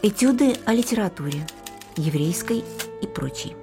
Этюды 0.00 0.54
о 0.64 0.74
литературе, 0.74 1.44
еврейской 1.96 2.62
и 3.02 3.06
прочей. 3.08 3.56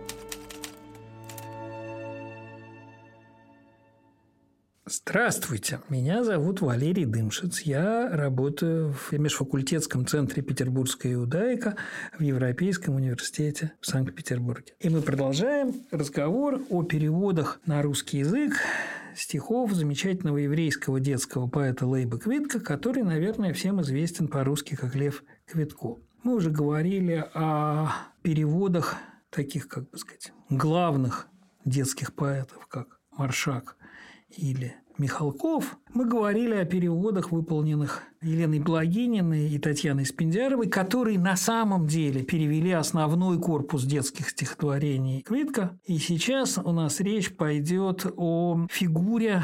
Здравствуйте, 4.86 5.80
меня 5.88 6.26
зовут 6.26 6.60
Валерий 6.60 7.06
Дымшиц. 7.06 7.62
Я 7.62 8.10
работаю 8.10 8.92
в 8.92 9.14
межфакультетском 9.14 10.06
центре 10.06 10.44
«Петербургская 10.44 11.14
иудаика» 11.14 11.78
в 12.20 12.22
Европейском 12.22 12.96
университете 12.96 13.72
в 13.80 13.88
Санкт-Петербурге. 13.88 14.74
И 14.82 14.90
мы 14.90 15.02
продолжаем 15.02 15.74
разговор 15.90 16.62
о 16.70 16.84
переводах 16.84 17.62
на 17.66 17.82
русский 17.82 18.18
язык 18.18 18.56
стихов 19.16 19.72
замечательного 19.72 20.36
еврейского 20.36 21.00
детского 21.00 21.48
поэта 21.48 21.88
Лейба 21.88 22.20
Квитка, 22.20 22.60
который, 22.60 23.04
наверное, 23.04 23.54
всем 23.54 23.82
известен 23.82 24.28
по-русски 24.28 24.76
как 24.76 24.96
Лев 24.96 25.24
Квитко. 25.46 25.96
Мы 26.26 26.34
уже 26.34 26.50
говорили 26.50 27.24
о 27.36 27.92
переводах 28.24 28.96
таких, 29.30 29.68
как 29.68 29.88
бы 29.92 29.98
сказать, 30.00 30.34
главных 30.50 31.28
детских 31.66 32.16
поэтов, 32.16 32.66
как 32.66 33.00
Маршак 33.12 33.78
или 34.30 34.76
Михалков, 34.98 35.78
мы 35.94 36.06
говорили 36.10 36.56
о 36.56 36.66
переводах, 36.66 37.32
выполненных 37.32 38.02
Еленой 38.24 38.60
Благининой 38.60 39.50
и 39.50 39.60
Татьяной 39.60 40.08
Спиндяровой, 40.08 40.68
которые 40.68 41.20
на 41.20 41.36
самом 41.36 41.86
деле 41.86 42.24
перевели 42.24 42.72
основной 42.72 43.40
корпус 43.40 43.84
детских 43.84 44.32
стихотворений 44.32 45.22
Квитка. 45.22 45.78
И 45.86 46.00
сейчас 46.00 46.58
у 46.58 46.72
нас 46.72 47.02
речь 47.02 47.36
пойдет 47.36 48.08
о 48.18 48.66
фигуре 48.72 49.44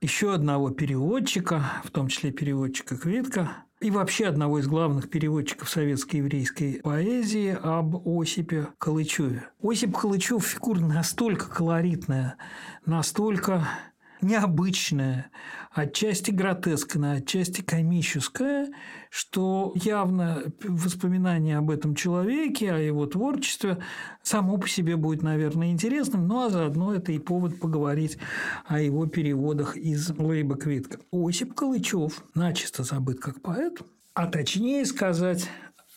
еще 0.00 0.34
одного 0.34 0.70
переводчика, 0.70 1.62
в 1.84 1.92
том 1.92 2.08
числе 2.08 2.32
переводчика 2.32 2.96
Квитка, 2.96 3.65
и 3.80 3.90
вообще 3.90 4.26
одного 4.26 4.58
из 4.58 4.66
главных 4.66 5.10
переводчиков 5.10 5.68
советской 5.68 6.16
еврейской 6.16 6.80
поэзии 6.82 7.56
об 7.62 7.96
Осипе 8.08 8.68
Калычеве. 8.78 9.48
Осип 9.62 9.96
Калычев– 9.96 10.44
фигура 10.46 10.80
настолько 10.80 11.48
колоритная, 11.48 12.36
настолько 12.86 13.68
необычная, 14.26 15.30
отчасти 15.72 16.30
гротескная, 16.30 17.18
отчасти 17.18 17.62
комическая, 17.62 18.68
что 19.10 19.72
явно 19.76 20.42
воспоминание 20.62 21.58
об 21.58 21.70
этом 21.70 21.94
человеке, 21.94 22.72
о 22.72 22.78
его 22.78 23.06
творчестве 23.06 23.78
само 24.22 24.58
по 24.58 24.68
себе 24.68 24.96
будет, 24.96 25.22
наверное, 25.22 25.70
интересным, 25.70 26.26
ну 26.26 26.44
а 26.44 26.50
заодно 26.50 26.94
это 26.94 27.12
и 27.12 27.18
повод 27.18 27.60
поговорить 27.60 28.18
о 28.66 28.80
его 28.80 29.06
переводах 29.06 29.76
из 29.76 30.10
Лейба 30.10 30.56
Квитка. 30.56 30.98
Осип 31.12 31.54
Калычев 31.54 32.24
начисто 32.34 32.82
забыт 32.82 33.20
как 33.20 33.40
поэт, 33.40 33.80
а 34.14 34.26
точнее 34.26 34.84
сказать, 34.84 35.48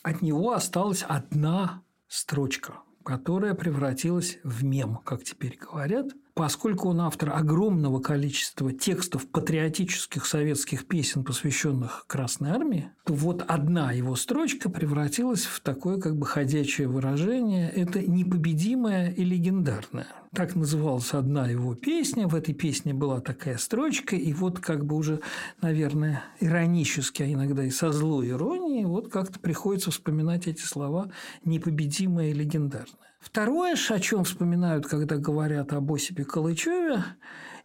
от 0.02 0.22
него 0.22 0.52
осталась 0.52 1.04
одна 1.06 1.82
строчка, 2.08 2.78
которая 3.04 3.54
превратилась 3.54 4.38
в 4.44 4.64
мем, 4.64 5.00
как 5.04 5.24
теперь 5.24 5.58
говорят– 5.58 6.06
поскольку 6.34 6.88
он 6.88 7.00
автор 7.00 7.32
огромного 7.34 8.00
количества 8.00 8.72
текстов 8.72 9.26
патриотических 9.28 10.26
советских 10.26 10.86
песен, 10.86 11.24
посвященных 11.24 12.04
Красной 12.06 12.50
Армии, 12.50 12.90
то 13.04 13.14
вот 13.14 13.44
одна 13.46 13.92
его 13.92 14.16
строчка 14.16 14.70
превратилась 14.70 15.44
в 15.44 15.60
такое 15.60 16.00
как 16.00 16.16
бы 16.16 16.26
ходячее 16.26 16.88
выражение. 16.88 17.70
Это 17.70 18.00
непобедимое 18.00 19.10
и 19.10 19.24
легендарное. 19.24 20.06
Так 20.34 20.54
называлась 20.54 21.12
одна 21.12 21.48
его 21.48 21.74
песня. 21.74 22.28
В 22.28 22.36
этой 22.36 22.54
песне 22.54 22.94
была 22.94 23.20
такая 23.20 23.58
строчка. 23.58 24.14
И 24.14 24.32
вот 24.32 24.60
как 24.60 24.84
бы 24.84 24.96
уже, 24.96 25.20
наверное, 25.60 26.22
иронически, 26.38 27.24
а 27.24 27.32
иногда 27.32 27.64
и 27.64 27.70
со 27.70 27.90
злой 27.90 28.30
иронией, 28.30 28.84
вот 28.84 29.10
как-то 29.10 29.40
приходится 29.40 29.90
вспоминать 29.90 30.46
эти 30.46 30.62
слова 30.62 31.10
«непобедимое 31.44 32.30
и 32.30 32.34
легендарное». 32.34 33.09
Второе, 33.20 33.74
о 33.74 34.00
чем 34.00 34.24
вспоминают, 34.24 34.86
когда 34.86 35.16
говорят 35.16 35.74
об 35.74 35.92
Осипе 35.92 36.24
Калычеве, 36.24 37.04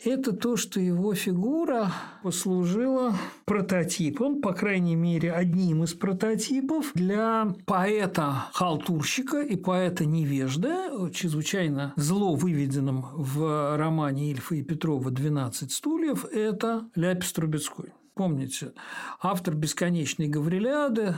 это 0.03 0.33
то, 0.33 0.57
что 0.57 0.81
его 0.81 1.13
фигура 1.13 1.93
послужила 2.21 3.15
прототипом, 3.45 4.41
по 4.41 4.53
крайней 4.53 4.95
мере, 4.95 5.31
одним 5.31 5.85
из 5.85 5.93
прототипов 5.93 6.91
для 6.93 7.55
поэта-халтурщика 7.65 9.41
и 9.41 9.55
поэта-невежда, 9.55 11.09
чрезвычайно 11.13 11.93
зло 11.95 12.35
выведенным 12.35 13.05
в 13.13 13.77
романе 13.77 14.31
Ильфа 14.31 14.55
и 14.55 14.61
Петрова 14.61 15.09
«12 15.09 15.69
стульев», 15.69 16.25
это 16.25 16.89
Ляпис 16.95 17.31
Трубецкой. 17.31 17.93
Помните, 18.13 18.73
автор 19.21 19.55
«Бесконечной 19.55 20.27
Гавриляды», 20.27 21.15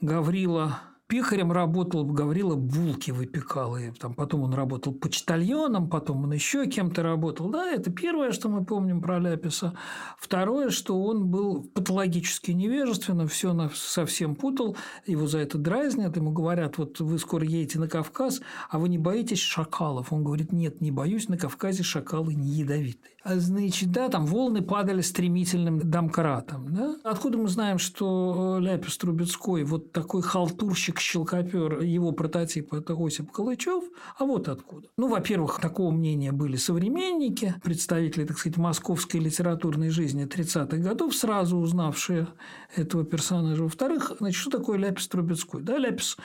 Гаврила 0.00 0.80
Пихарем 1.08 1.52
работал, 1.52 2.04
Гаврила 2.04 2.56
булки 2.56 3.12
выпекал. 3.12 3.76
И 3.76 3.92
там, 3.92 4.14
потом 4.14 4.42
он 4.42 4.54
работал 4.54 4.92
почтальоном, 4.92 5.88
потом 5.88 6.24
он 6.24 6.32
еще 6.32 6.66
кем-то 6.66 7.04
работал. 7.04 7.48
Да, 7.48 7.70
это 7.70 7.92
первое, 7.92 8.32
что 8.32 8.48
мы 8.48 8.64
помним 8.64 9.00
про 9.00 9.20
Ляписа. 9.20 9.74
Второе, 10.18 10.70
что 10.70 11.00
он 11.00 11.28
был 11.28 11.62
патологически 11.62 12.50
невежественным, 12.50 13.28
все 13.28 13.70
совсем 13.74 14.34
путал, 14.34 14.76
его 15.06 15.28
за 15.28 15.38
это 15.38 15.58
дразнят, 15.58 16.16
ему 16.16 16.32
говорят, 16.32 16.76
вот 16.78 16.98
вы 16.98 17.18
скоро 17.20 17.44
едете 17.44 17.78
на 17.78 17.88
Кавказ, 17.88 18.40
а 18.68 18.80
вы 18.80 18.88
не 18.88 18.98
боитесь 18.98 19.38
шакалов? 19.38 20.12
Он 20.12 20.24
говорит, 20.24 20.50
нет, 20.50 20.80
не 20.80 20.90
боюсь, 20.90 21.28
на 21.28 21.38
Кавказе 21.38 21.84
шакалы 21.84 22.34
не 22.34 22.48
ядовитые. 22.48 23.15
А 23.26 23.38
значит, 23.38 23.92
да, 23.92 24.08
там 24.08 24.26
волны 24.26 24.62
падали 24.62 25.02
стремительным 25.02 25.78
домкратом. 25.78 26.74
Да? 26.74 26.96
Откуда 27.04 27.38
мы 27.38 27.48
знаем, 27.48 27.78
что 27.78 28.56
э, 28.58 28.62
Ляпис 28.62 28.96
Трубецкой 28.98 29.64
вот 29.64 29.92
такой 29.92 30.22
халтурщик 30.22 30.96
мальчик-щелкопер, 30.96 31.80
его 31.80 32.12
прототип– 32.12 32.72
это 32.74 32.94
Осип 32.94 33.30
Калычев. 33.30 33.84
А 34.18 34.24
вот 34.24 34.48
откуда. 34.48 34.88
Ну, 34.96 35.08
во-первых, 35.08 35.60
такого 35.60 35.90
мнения 35.90 36.32
были 36.32 36.56
современники, 36.56 37.54
представители, 37.62 38.24
так 38.24 38.38
сказать, 38.38 38.56
московской 38.56 39.20
литературной 39.20 39.90
жизни 39.90 40.26
30-х 40.26 40.76
годов, 40.78 41.14
сразу 41.14 41.56
узнавшие 41.58 42.28
этого 42.74 43.04
персонажа. 43.04 43.62
Во-вторых, 43.62 44.12
значит, 44.18 44.40
что 44.40 44.50
такое 44.50 44.78
Ляпис 44.78 45.08
Трубецкой? 45.08 45.62
Да, 45.62 45.78
Ляпис 45.78 46.16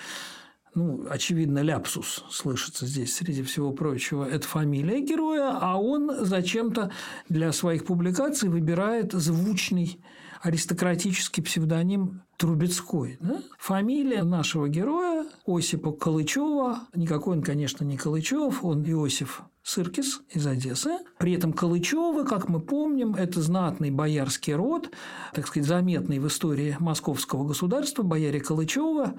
ну, 0.74 1.06
очевидно, 1.10 1.60
ляпсус 1.60 2.24
слышится 2.30 2.86
здесь 2.86 3.16
среди 3.16 3.44
всего 3.44 3.72
прочего, 3.72 4.24
это 4.24 4.48
фамилия 4.48 5.02
героя, 5.02 5.58
а 5.60 5.76
он 5.76 6.26
зачем-то 6.26 6.92
для 7.28 7.52
своих 7.52 7.86
публикаций 7.86 8.48
выбирает 8.48 9.12
звучный 9.12 10.00
аристократический 10.42 11.44
псевдоним 11.44 12.22
Трубецкой. 12.42 13.20
Да? 13.20 13.40
Фамилия 13.60 14.24
нашего 14.24 14.68
героя 14.68 15.28
Осипа 15.46 15.92
Калычева. 15.92 16.88
Никакой 16.96 17.38
он, 17.38 17.44
конечно, 17.44 17.84
не 17.84 17.98
Калычев, 17.98 18.66
он 18.66 18.84
Иосиф 18.84 19.44
Сыркис 19.62 20.22
из 20.32 20.48
Одессы. 20.48 20.98
При 21.20 21.34
этом 21.34 21.54
Калычевы, 21.54 22.26
как 22.26 22.50
мы 22.50 22.60
помним, 22.60 23.14
это 23.14 23.44
знатный 23.44 23.92
боярский 23.92 24.56
род, 24.56 24.90
так 25.36 25.46
сказать, 25.46 25.70
заметный 25.70 26.18
в 26.18 26.26
истории 26.26 26.76
московского 26.80 27.48
государства, 27.48 28.02
бояре 28.02 28.40
Калычева. 28.40 29.14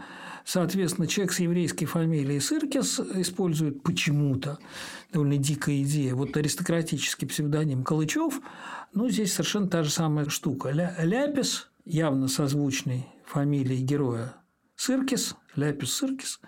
Соответственно, 0.44 1.06
человек 1.06 1.32
с 1.32 1.38
еврейской 1.38 1.86
фамилией 1.86 2.40
Сыркис 2.40 2.98
использует 2.98 3.84
почему-то 3.84 4.58
довольно 5.12 5.36
дикая 5.36 5.80
идея. 5.84 6.16
Вот 6.16 6.36
аристократический 6.36 7.28
псевдоним 7.28 7.84
Калычев, 7.84 8.40
ну, 8.92 9.08
здесь 9.08 9.32
совершенно 9.32 9.68
та 9.68 9.84
же 9.84 9.90
самая 9.90 10.28
штука. 10.28 10.70
Ля 10.70 10.96
Ляпис, 10.98 11.68
явно 11.84 12.26
созвучный 12.26 13.06
фамилии 13.26 13.78
героя 13.78 14.34
Сыркис, 14.76 15.36
Ляпис 15.54 15.92
Сыркис, 15.94 16.40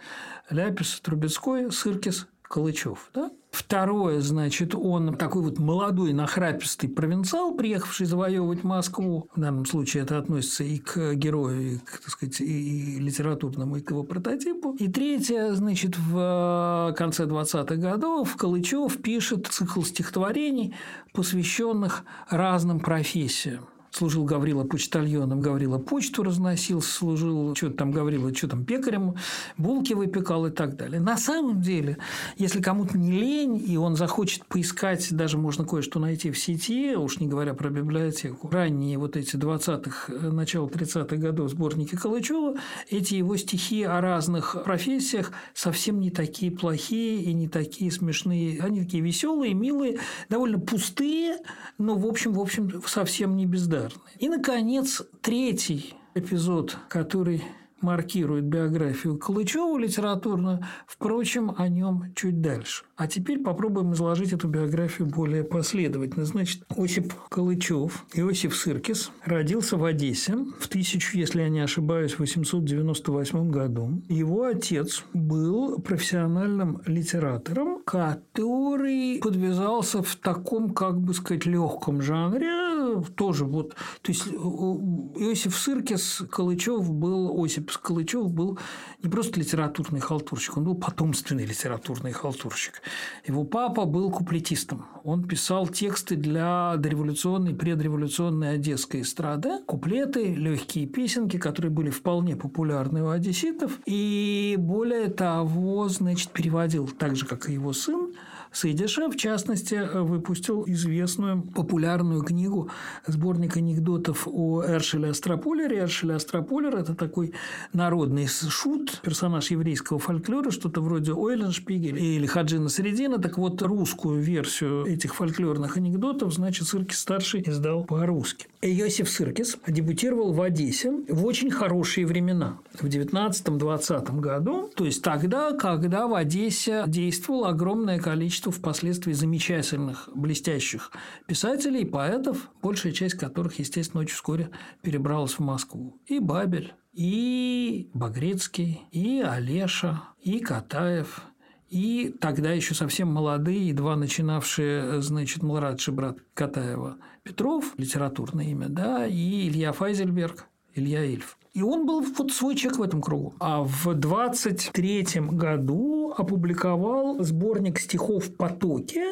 Ляпис 0.50 1.00
Трубецкой, 1.00 1.70
Сыркис 1.70 2.26
Калычев. 2.42 3.10
Да? 3.14 3.30
Второе, 3.50 4.20
значит, 4.20 4.74
он 4.74 5.16
такой 5.16 5.42
вот 5.42 5.58
молодой, 5.58 6.12
нахрапистый 6.12 6.88
провинциал, 6.88 7.54
приехавший 7.54 8.06
завоевывать 8.06 8.64
Москву. 8.64 9.28
В 9.34 9.40
данном 9.40 9.64
случае 9.66 10.02
это 10.02 10.18
относится 10.18 10.64
и 10.64 10.78
к 10.78 11.14
герою, 11.14 11.74
и, 11.74 11.78
к, 11.78 12.00
так 12.00 12.10
сказать, 12.10 12.40
и 12.40 12.98
литературному, 12.98 13.76
и 13.76 13.80
к 13.80 13.90
его 13.90 14.02
прототипу. 14.02 14.74
И 14.80 14.88
третье, 14.88 15.52
значит, 15.52 15.96
в 15.96 16.94
конце 16.98 17.26
20-х 17.26 17.76
годов 17.76 18.36
Калычев 18.36 19.00
пишет 19.00 19.46
цикл 19.46 19.82
стихотворений, 19.82 20.74
посвященных 21.12 22.02
разным 22.28 22.80
профессиям 22.80 23.68
служил 23.94 24.24
Гаврила 24.24 24.64
почтальоном, 24.64 25.40
Гаврила 25.40 25.78
почту 25.78 26.24
разносил, 26.24 26.82
служил, 26.82 27.54
что 27.54 27.70
там 27.70 27.92
Гаврила, 27.92 28.34
что 28.34 28.48
там 28.48 28.64
пекарем, 28.64 29.14
булки 29.56 29.92
выпекал 29.92 30.46
и 30.46 30.50
так 30.50 30.76
далее. 30.76 31.00
На 31.00 31.16
самом 31.16 31.62
деле, 31.62 31.98
если 32.36 32.60
кому-то 32.60 32.98
не 32.98 33.12
лень, 33.12 33.62
и 33.64 33.76
он 33.76 33.94
захочет 33.94 34.46
поискать, 34.46 35.14
даже 35.14 35.38
можно 35.38 35.64
кое-что 35.64 36.00
найти 36.00 36.32
в 36.32 36.38
сети, 36.38 36.96
уж 36.96 37.20
не 37.20 37.28
говоря 37.28 37.54
про 37.54 37.70
библиотеку, 37.70 38.48
ранние 38.50 38.98
вот 38.98 39.16
эти 39.16 39.36
20-х, 39.36 40.12
начало 40.32 40.66
30-х 40.66 41.16
годов 41.16 41.50
сборники 41.50 41.94
Калычева, 41.94 42.56
эти 42.90 43.14
его 43.14 43.36
стихи 43.36 43.84
о 43.84 44.00
разных 44.00 44.56
профессиях 44.64 45.30
совсем 45.54 46.00
не 46.00 46.10
такие 46.10 46.50
плохие 46.50 47.22
и 47.22 47.32
не 47.32 47.48
такие 47.48 47.92
смешные. 47.92 48.60
Они 48.60 48.82
такие 48.82 49.02
веселые, 49.02 49.54
милые, 49.54 50.00
довольно 50.28 50.58
пустые, 50.58 51.38
но, 51.78 51.94
в 51.94 52.06
общем, 52.06 52.32
в 52.32 52.40
общем, 52.40 52.82
совсем 52.86 53.36
не 53.36 53.46
бездарные 53.46 53.83
популярны. 53.88 54.10
И, 54.18 54.28
наконец, 54.28 55.02
третий 55.20 55.94
эпизод, 56.14 56.76
который 56.88 57.42
маркирует 57.84 58.44
биографию 58.44 59.18
Калычева 59.18 59.78
литературную, 59.78 60.64
впрочем, 60.86 61.54
о 61.56 61.68
нем 61.68 62.12
чуть 62.14 62.40
дальше. 62.40 62.84
А 62.96 63.06
теперь 63.06 63.40
попробуем 63.40 63.92
изложить 63.92 64.32
эту 64.32 64.48
биографию 64.48 65.08
более 65.08 65.44
последовательно. 65.44 66.24
Значит, 66.24 66.62
Осип 66.76 67.12
Калычев, 67.28 68.06
Иосиф 68.14 68.56
Сыркис, 68.56 69.10
родился 69.24 69.76
в 69.76 69.84
Одессе 69.84 70.34
в 70.58 70.66
1000, 70.66 71.18
если 71.18 71.42
я 71.42 71.48
не 71.48 71.60
ошибаюсь, 71.60 72.18
898 72.18 73.50
году. 73.50 74.02
Его 74.08 74.44
отец 74.44 75.04
был 75.12 75.80
профессиональным 75.80 76.80
литератором, 76.86 77.82
который 77.84 79.20
подвязался 79.20 80.02
в 80.02 80.16
таком, 80.16 80.70
как 80.70 81.00
бы 81.00 81.14
сказать, 81.14 81.46
легком 81.46 82.00
жанре, 82.00 83.02
тоже 83.16 83.44
вот, 83.44 83.74
то 84.02 84.12
есть 84.12 84.26
Иосиф 84.28 85.56
Сыркис 85.56 86.22
Калычев 86.30 86.92
был, 86.92 87.42
Осип 87.42 87.70
Калычев 87.78 88.30
был 88.30 88.58
не 89.02 89.08
просто 89.08 89.40
литературный 89.40 90.00
халтурщик, 90.00 90.56
он 90.56 90.64
был 90.64 90.74
потомственный 90.74 91.46
литературный 91.46 92.12
халтурщик. 92.12 92.82
Его 93.26 93.44
папа 93.44 93.84
был 93.84 94.10
куплетистом. 94.10 94.86
Он 95.04 95.24
писал 95.24 95.66
тексты 95.66 96.16
для 96.16 96.76
дореволюционной, 96.76 97.54
предреволюционной 97.54 98.54
одесской 98.54 99.02
эстрады, 99.02 99.58
куплеты, 99.66 100.34
легкие 100.34 100.86
песенки, 100.86 101.38
которые 101.38 101.70
были 101.70 101.90
вполне 101.90 102.36
популярны 102.36 103.02
у 103.02 103.08
одесситов. 103.10 103.78
И 103.86 104.56
более 104.58 105.08
того, 105.08 105.88
значит, 105.88 106.30
переводил 106.30 106.88
так 106.88 107.16
же, 107.16 107.26
как 107.26 107.48
и 107.48 107.54
его 107.54 107.72
сын, 107.72 108.14
Сейдиша, 108.54 109.08
в 109.08 109.16
частности, 109.16 109.80
выпустил 109.94 110.64
известную 110.66 111.42
популярную 111.42 112.22
книгу 112.22 112.70
сборник 113.06 113.56
анекдотов 113.56 114.28
о 114.30 114.62
Эршеле 114.64 115.08
Астрополере. 115.08 115.80
Эршель 115.80 116.12
Астрополер– 116.12 116.76
это 116.78 116.94
такой 116.94 117.34
народный 117.72 118.28
шут, 118.28 119.00
персонаж 119.02 119.50
еврейского 119.50 119.98
фольклора, 119.98 120.52
что-то 120.52 120.80
вроде 120.80 121.12
Ойленшпигеля 121.12 121.98
или 121.98 122.26
Хаджина 122.26 122.68
Средина. 122.68 123.18
Так 123.18 123.38
вот, 123.38 123.60
русскую 123.60 124.20
версию 124.20 124.86
этих 124.86 125.16
фольклорных 125.16 125.76
анекдотов, 125.76 126.32
значит, 126.32 126.68
Сыркис-старший 126.68 127.42
издал 127.44 127.84
по-русски. 127.84 128.46
Иосиф 128.62 129.10
Сыркис 129.10 129.58
дебютировал 129.66 130.32
в 130.32 130.40
Одессе 130.40 130.92
в 131.08 131.26
очень 131.26 131.50
хорошие 131.50 132.06
времена. 132.06 132.58
В 132.72 132.86
19-20 132.86 134.20
году, 134.20 134.70
то 134.74 134.84
есть 134.84 135.02
тогда, 135.02 135.52
когда 135.52 136.06
в 136.06 136.14
Одессе 136.14 136.84
действовало 136.86 137.48
огромное 137.48 137.98
количество 137.98 138.43
впоследствии 138.50 139.12
замечательных, 139.12 140.08
блестящих 140.14 140.90
писателей, 141.26 141.84
поэтов, 141.84 142.50
большая 142.62 142.92
часть 142.92 143.14
которых, 143.14 143.58
естественно, 143.58 144.02
очень 144.02 144.14
вскоре 144.14 144.50
перебралась 144.82 145.34
в 145.34 145.40
Москву. 145.40 146.00
И 146.06 146.18
Бабель, 146.18 146.74
и 146.92 147.90
Багрицкий, 147.94 148.82
и 148.90 149.20
Олеша, 149.20 150.02
и 150.20 150.38
Катаев, 150.40 151.22
и 151.68 152.14
тогда 152.20 152.52
еще 152.52 152.74
совсем 152.74 153.08
молодые, 153.08 153.68
едва 153.68 153.96
начинавшие, 153.96 155.02
значит, 155.02 155.42
младший 155.42 155.92
брат 155.92 156.18
Катаева 156.32 156.98
Петров, 157.24 157.74
литературное 157.76 158.44
имя, 158.46 158.68
да, 158.68 159.06
и 159.06 159.48
Илья 159.48 159.72
Файзельберг, 159.72 160.46
Илья 160.74 161.04
Ильф. 161.04 161.36
И 161.54 161.62
он 161.62 161.86
был 161.86 162.00
вот 162.00 162.32
свой 162.32 162.56
человек 162.56 162.80
в 162.80 162.82
этом 162.82 163.00
кругу. 163.00 163.34
А 163.38 163.62
в 163.62 163.94
23 163.94 165.06
году 165.30 166.12
опубликовал 166.16 167.22
сборник 167.22 167.78
стихов 167.78 168.36
«Потоки», 168.36 169.02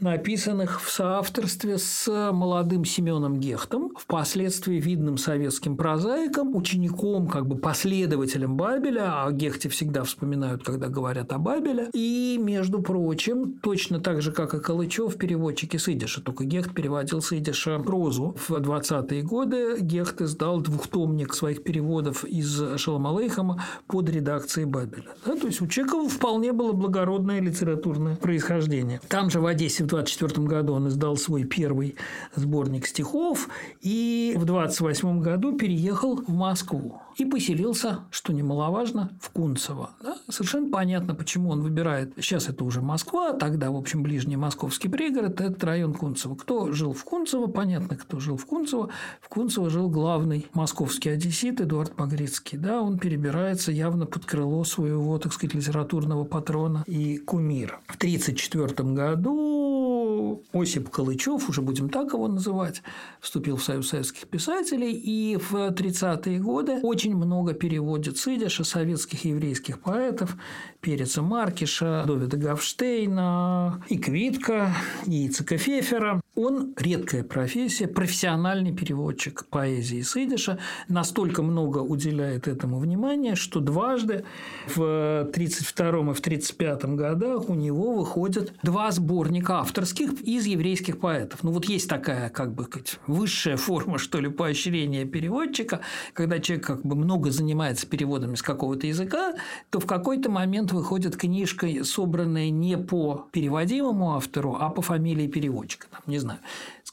написанных 0.00 0.82
в 0.82 0.90
соавторстве 0.90 1.78
с 1.78 2.30
молодым 2.32 2.84
Семеном 2.84 3.40
Гехтом, 3.40 3.92
впоследствии 3.96 4.76
видным 4.80 5.18
советским 5.18 5.76
прозаиком, 5.76 6.54
учеником, 6.54 7.28
как 7.28 7.46
бы 7.46 7.56
последователем 7.56 8.56
Бабеля, 8.56 9.24
а 9.24 9.32
Гехте 9.32 9.68
всегда 9.68 10.04
вспоминают, 10.04 10.62
когда 10.64 10.88
говорят 10.88 11.32
о 11.32 11.38
Бабеле. 11.38 11.88
И, 11.92 12.38
между 12.40 12.82
прочим, 12.82 13.54
точно 13.62 14.00
так 14.00 14.22
же, 14.22 14.32
как 14.32 14.54
и 14.54 14.60
Калычев, 14.60 15.16
переводчики 15.16 15.76
с 15.76 15.88
идиша, 15.88 16.20
только 16.20 16.44
Гехт 16.44 16.74
переводил 16.74 17.22
с 17.22 17.32
идиша 17.32 17.78
прозу. 17.78 18.36
В 18.48 18.50
20-е 18.50 19.22
годы 19.22 19.78
Гехт 19.80 20.20
издал 20.20 20.60
двухтомник 20.60 21.34
своих 21.34 21.62
переводов 21.62 22.24
из 22.24 22.78
Шаламалейхама 22.78 23.64
под 23.86 24.10
редакцией 24.10 24.66
Бабеля. 24.66 25.14
Да? 25.24 25.36
То 25.36 25.46
есть 25.46 25.60
у 25.60 25.66
Чекова 25.66 26.08
вполне 26.08 26.52
было 26.52 26.72
благородное 26.72 27.40
литературное 27.40 28.16
происхождение. 28.16 29.00
Там 29.08 29.30
же 29.30 29.40
в 29.40 29.46
Одессе 29.46 29.85
в 29.86 29.88
24 29.88 30.46
году 30.46 30.72
он 30.74 30.88
издал 30.88 31.16
свой 31.16 31.44
первый 31.44 31.94
сборник 32.34 32.86
стихов 32.86 33.48
и 33.80 34.34
в 34.36 34.44
28 34.44 35.20
году 35.20 35.56
переехал 35.56 36.16
в 36.16 36.28
Москву 36.28 37.00
и 37.16 37.24
поселился, 37.24 38.00
что 38.10 38.32
немаловажно, 38.32 39.10
в 39.20 39.30
Кунцево. 39.30 39.90
Да? 40.02 40.18
Совершенно 40.28 40.70
понятно, 40.70 41.14
почему 41.14 41.50
он 41.50 41.62
выбирает. 41.62 42.12
Сейчас 42.16 42.48
это 42.48 42.64
уже 42.64 42.82
Москва, 42.82 43.32
тогда, 43.32 43.70
в 43.70 43.76
общем, 43.76 44.02
ближний 44.02 44.36
московский 44.36 44.88
пригород– 44.88 45.40
это 45.42 45.66
район 45.66 45.94
Кунцево. 45.94 46.34
Кто 46.34 46.72
жил 46.72 46.92
в 46.92 47.04
Кунцево? 47.04 47.46
Понятно, 47.46 47.96
кто 47.96 48.20
жил 48.20 48.36
в 48.36 48.44
Кунцево. 48.44 48.90
В 49.20 49.28
Кунцево 49.28 49.70
жил 49.70 49.88
главный 49.88 50.46
московский 50.52 51.10
одессит 51.10 51.60
Эдуард 51.60 51.94
Погрицкий. 51.94 52.58
Да, 52.58 52.82
он 52.82 52.98
перебирается 52.98 53.72
явно 53.72 54.06
под 54.06 54.26
крыло 54.26 54.64
своего, 54.64 55.18
так 55.18 55.32
сказать, 55.32 55.54
литературного 55.54 56.24
патрона 56.24 56.84
и 56.86 57.18
кумира. 57.18 57.80
В 57.86 57.96
1934 57.96 58.92
году 58.92 60.42
Осип 60.52 60.90
Калычев, 60.90 61.48
уже 61.48 61.62
будем 61.62 61.88
так 61.88 62.12
его 62.12 62.28
называть, 62.28 62.82
вступил 63.20 63.56
в 63.56 63.64
Союз 63.64 63.88
советских 63.88 64.28
писателей, 64.28 64.92
и 64.92 65.36
в 65.36 65.54
30-е 65.54 66.40
годы 66.40 66.80
очень 66.82 67.05
много 67.14 67.54
переводит 67.54 68.16
идиша 68.26 68.64
советских 68.64 69.24
еврейских 69.24 69.80
поэтов, 69.80 70.36
Переца 70.80 71.22
Маркиша, 71.22 72.04
Довида 72.06 72.36
Гавштейна, 72.36 73.82
и 73.88 73.98
Квитка, 73.98 74.74
и 75.06 75.28
Ицека. 75.28 76.20
Он 76.34 76.74
редкая 76.76 77.24
профессия, 77.24 77.88
профессиональный 77.88 78.70
переводчик 78.70 79.46
поэзии 79.46 80.02
с 80.02 80.58
настолько 80.88 81.42
много 81.42 81.78
уделяет 81.78 82.46
этому 82.46 82.78
внимания, 82.78 83.36
что 83.36 83.60
дважды 83.60 84.24
в 84.66 85.20
1932 85.22 85.86
и 85.86 86.14
в 86.14 86.20
1935 86.20 86.84
годах 86.96 87.48
у 87.48 87.54
него 87.54 87.94
выходят 87.94 88.52
два 88.62 88.90
сборника 88.90 89.60
авторских 89.60 90.20
из 90.20 90.44
еврейских 90.44 91.00
поэтов. 91.00 91.42
Ну, 91.42 91.52
вот 91.52 91.64
есть 91.66 91.88
такая, 91.88 92.28
как 92.28 92.54
бы 92.54 92.68
высшая 93.06 93.56
форма, 93.56 93.98
что 93.98 94.20
ли, 94.20 94.28
поощрения 94.28 95.06
переводчика, 95.06 95.80
когда 96.12 96.38
человек 96.38 96.66
как 96.66 96.82
бы 96.82 96.95
много 96.96 97.30
занимается 97.30 97.86
переводами 97.86 98.34
с 98.34 98.42
какого-то 98.42 98.86
языка, 98.86 99.34
то 99.70 99.80
в 99.80 99.86
какой-то 99.86 100.30
момент 100.30 100.72
выходит 100.72 101.16
книжка, 101.16 101.68
собранная 101.84 102.50
не 102.50 102.76
по 102.76 103.26
переводимому 103.32 104.16
автору, 104.16 104.56
а 104.58 104.70
по 104.70 104.82
фамилии 104.82 105.26
переводчика. 105.26 105.86
Там, 105.90 106.00
не 106.06 106.18
знаю, 106.18 106.40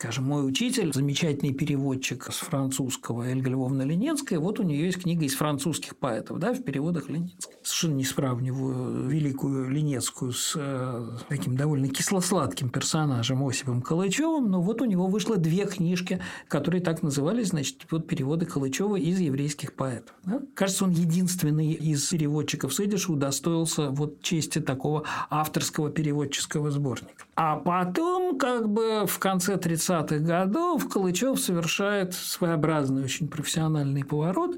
Скажем, 0.04 0.26
мой 0.26 0.46
учитель, 0.46 0.92
замечательный 0.92 1.54
переводчик 1.54 2.28
с 2.30 2.40
французского 2.40 3.24
Эльга 3.24 3.50
Львовна 3.50 3.84
Ленецкая, 3.84 4.38
вот 4.38 4.60
у 4.60 4.64
нее 4.64 4.88
есть 4.88 5.02
книга 5.02 5.24
из 5.24 5.34
французских 5.34 5.96
поэтов, 5.96 6.40
да, 6.40 6.52
в 6.52 6.62
переводах 6.62 7.08
Ленецкой. 7.08 7.56
Совершенно 7.64 7.94
не 7.94 8.04
сравниваю 8.04 9.08
великую 9.08 9.70
Ленецкую 9.70 10.34
с 10.34 10.56
э, 10.58 11.08
таким 11.30 11.56
довольно 11.56 11.88
кисло-сладким 11.88 12.70
персонажем 12.70 13.48
Осипом 13.48 13.82
Калычевым, 13.82 14.52
но 14.52 14.62
вот 14.62 14.82
у 14.82 14.86
него 14.86 15.08
вышло 15.08 15.38
две 15.38 15.66
книжки, 15.66 16.20
которые 16.50 16.82
так 16.82 17.02
назывались, 17.02 17.52
значит, 17.52 17.88
вот 17.90 18.06
переводы 18.06 18.46
Калычева 18.46 18.98
из 18.98 19.22
еврейских 19.22 19.74
поэтов. 19.74 20.14
Да? 20.26 20.42
Кажется, 20.54 20.84
он 20.84 20.92
единственный 20.92 21.72
из 21.72 22.10
переводчиков 22.10 22.74
с 22.74 22.80
идиша 22.82 23.10
удостоился 23.10 23.90
вот 23.90 24.22
чести 24.22 24.60
такого 24.60 25.06
авторского 25.30 25.90
переводческого 25.90 26.72
сборника. 26.72 27.24
А 27.36 27.56
потом, 27.56 28.38
как 28.38 28.68
бы 28.68 29.06
в 29.08 29.18
конце 29.18 29.58
30-х 29.94 30.20
годов, 30.20 30.90
Калычев 30.90 31.40
совершает 31.40 32.14
своеобразный 32.14 33.04
очень 33.04 33.28
профессиональный 33.28 34.04
поворот. 34.04 34.58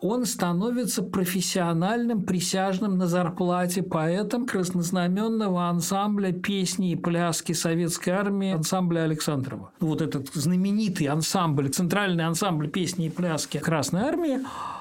Он 0.00 0.26
становится 0.26 1.02
профессиональным 1.02 2.22
присяжным 2.22 2.98
на 2.98 3.06
зарплате 3.06 3.82
поэтом 3.82 4.46
краснознаменного 4.46 5.68
ансамбля 5.68 6.32
песни 6.32 6.92
и 6.92 6.96
пляски 6.96 7.52
советской 7.52 8.10
армии 8.10 8.52
ансамбля 8.52 9.00
Александрова. 9.00 9.72
Вот 9.80 10.02
этот 10.02 10.28
знаменитый 10.34 11.06
ансамбль, 11.06 11.70
центральный 11.70 12.24
ансамбль 12.24 12.68
песни 12.68 13.06
и 13.06 13.10
пляски 13.10 13.58
Красной 13.58 14.02
армии, 14.02 14.40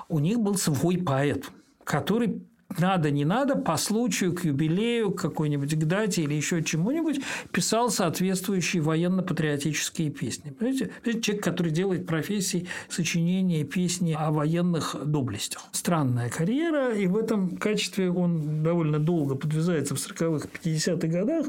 у 0.10 0.20
них 0.20 0.40
был 0.40 0.56
свой 0.56 0.98
поэт, 0.98 1.50
который 1.86 2.46
надо, 2.78 3.12
не 3.12 3.26
надо, 3.26 3.56
по 3.56 3.78
случаю, 3.78 4.34
к 4.34 4.44
юбилею, 4.44 5.12
к 5.12 5.22
какой-нибудь 5.22 5.76
к 5.76 5.84
дате 5.86 6.24
или 6.24 6.34
еще 6.34 6.64
чему-нибудь 6.64 7.22
писал 7.52 7.90
соответствующие 7.90 8.82
военно-патриотические 8.82 10.10
песни. 10.10 10.52
Понимаете? 10.52 10.92
Человек, 11.22 11.44
который 11.44 11.72
делает 11.72 12.06
профессии 12.06 12.68
сочинения 12.90 13.64
песни 13.64 14.16
о 14.18 14.32
военных 14.32 14.96
доблестях. 15.06 15.66
Странная 15.72 16.30
карьера, 16.30 16.94
и 16.94 17.08
в 17.08 17.18
этом 17.18 17.58
качестве 17.58 18.10
он 18.12 18.64
довольно 18.64 19.00
долго 19.00 19.36
подвязается 19.36 19.96
в 19.96 19.98
40-х, 19.98 20.48
50-х 20.64 21.08
годах, 21.08 21.48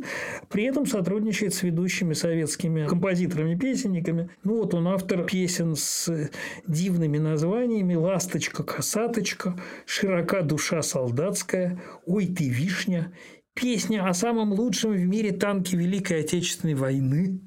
при 0.48 0.64
этом 0.64 0.86
сотрудничает 0.86 1.54
с 1.54 1.62
ведущими 1.62 2.14
советскими 2.14 2.86
композиторами-песенниками. 2.86 4.30
Ну, 4.44 4.58
вот 4.62 4.74
он 4.74 4.88
автор 4.88 5.24
песен 5.24 5.76
с 5.76 6.30
дивными 6.66 7.18
названиями 7.18 7.94
«Ласточка, 7.94 8.62
косаточка», 8.62 9.56
«Широка 9.86 10.42
душа 10.42 10.82
солдатская», 11.16 11.80
«Ой 12.06 12.26
ты, 12.26 12.48
вишня», 12.48 13.12
песня 13.54 14.06
о 14.06 14.14
самом 14.14 14.52
лучшем 14.52 14.92
в 14.92 15.06
мире 15.06 15.32
танке 15.32 15.76
Великой 15.76 16.20
Отечественной 16.20 16.74
войны, 16.74 17.40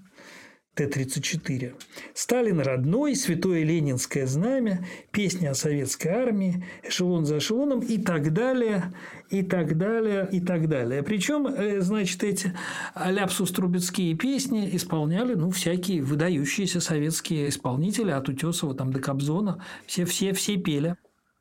Т-34. 0.73 1.73
Сталин 2.13 2.61
родной, 2.61 3.15
святое 3.15 3.63
ленинское 3.63 4.25
знамя, 4.25 4.85
песня 5.11 5.51
о 5.51 5.53
советской 5.53 6.07
армии, 6.07 6.65
эшелон 6.83 7.25
за 7.25 7.39
эшелоном 7.39 7.81
и 7.81 7.97
так 7.97 8.33
далее, 8.33 8.93
и 9.29 9.43
так 9.43 9.77
далее, 9.77 10.27
и 10.31 10.39
так 10.39 10.69
далее. 10.69 11.03
Причем, 11.03 11.47
э, 11.47 11.81
значит, 11.81 12.23
эти 12.23 12.53
ляпсус-трубецкие 12.95 14.15
песни 14.15 14.69
исполняли, 14.73 15.33
ну, 15.33 15.51
всякие 15.51 16.01
выдающиеся 16.01 16.79
советские 16.79 17.49
исполнители 17.49 18.11
от 18.11 18.29
Утесова 18.29 18.73
там 18.73 18.93
до 18.93 18.99
Кобзона. 18.99 19.63
Все, 19.85 20.05
все, 20.05 20.33
все 20.33 20.57
пели. 20.57 20.95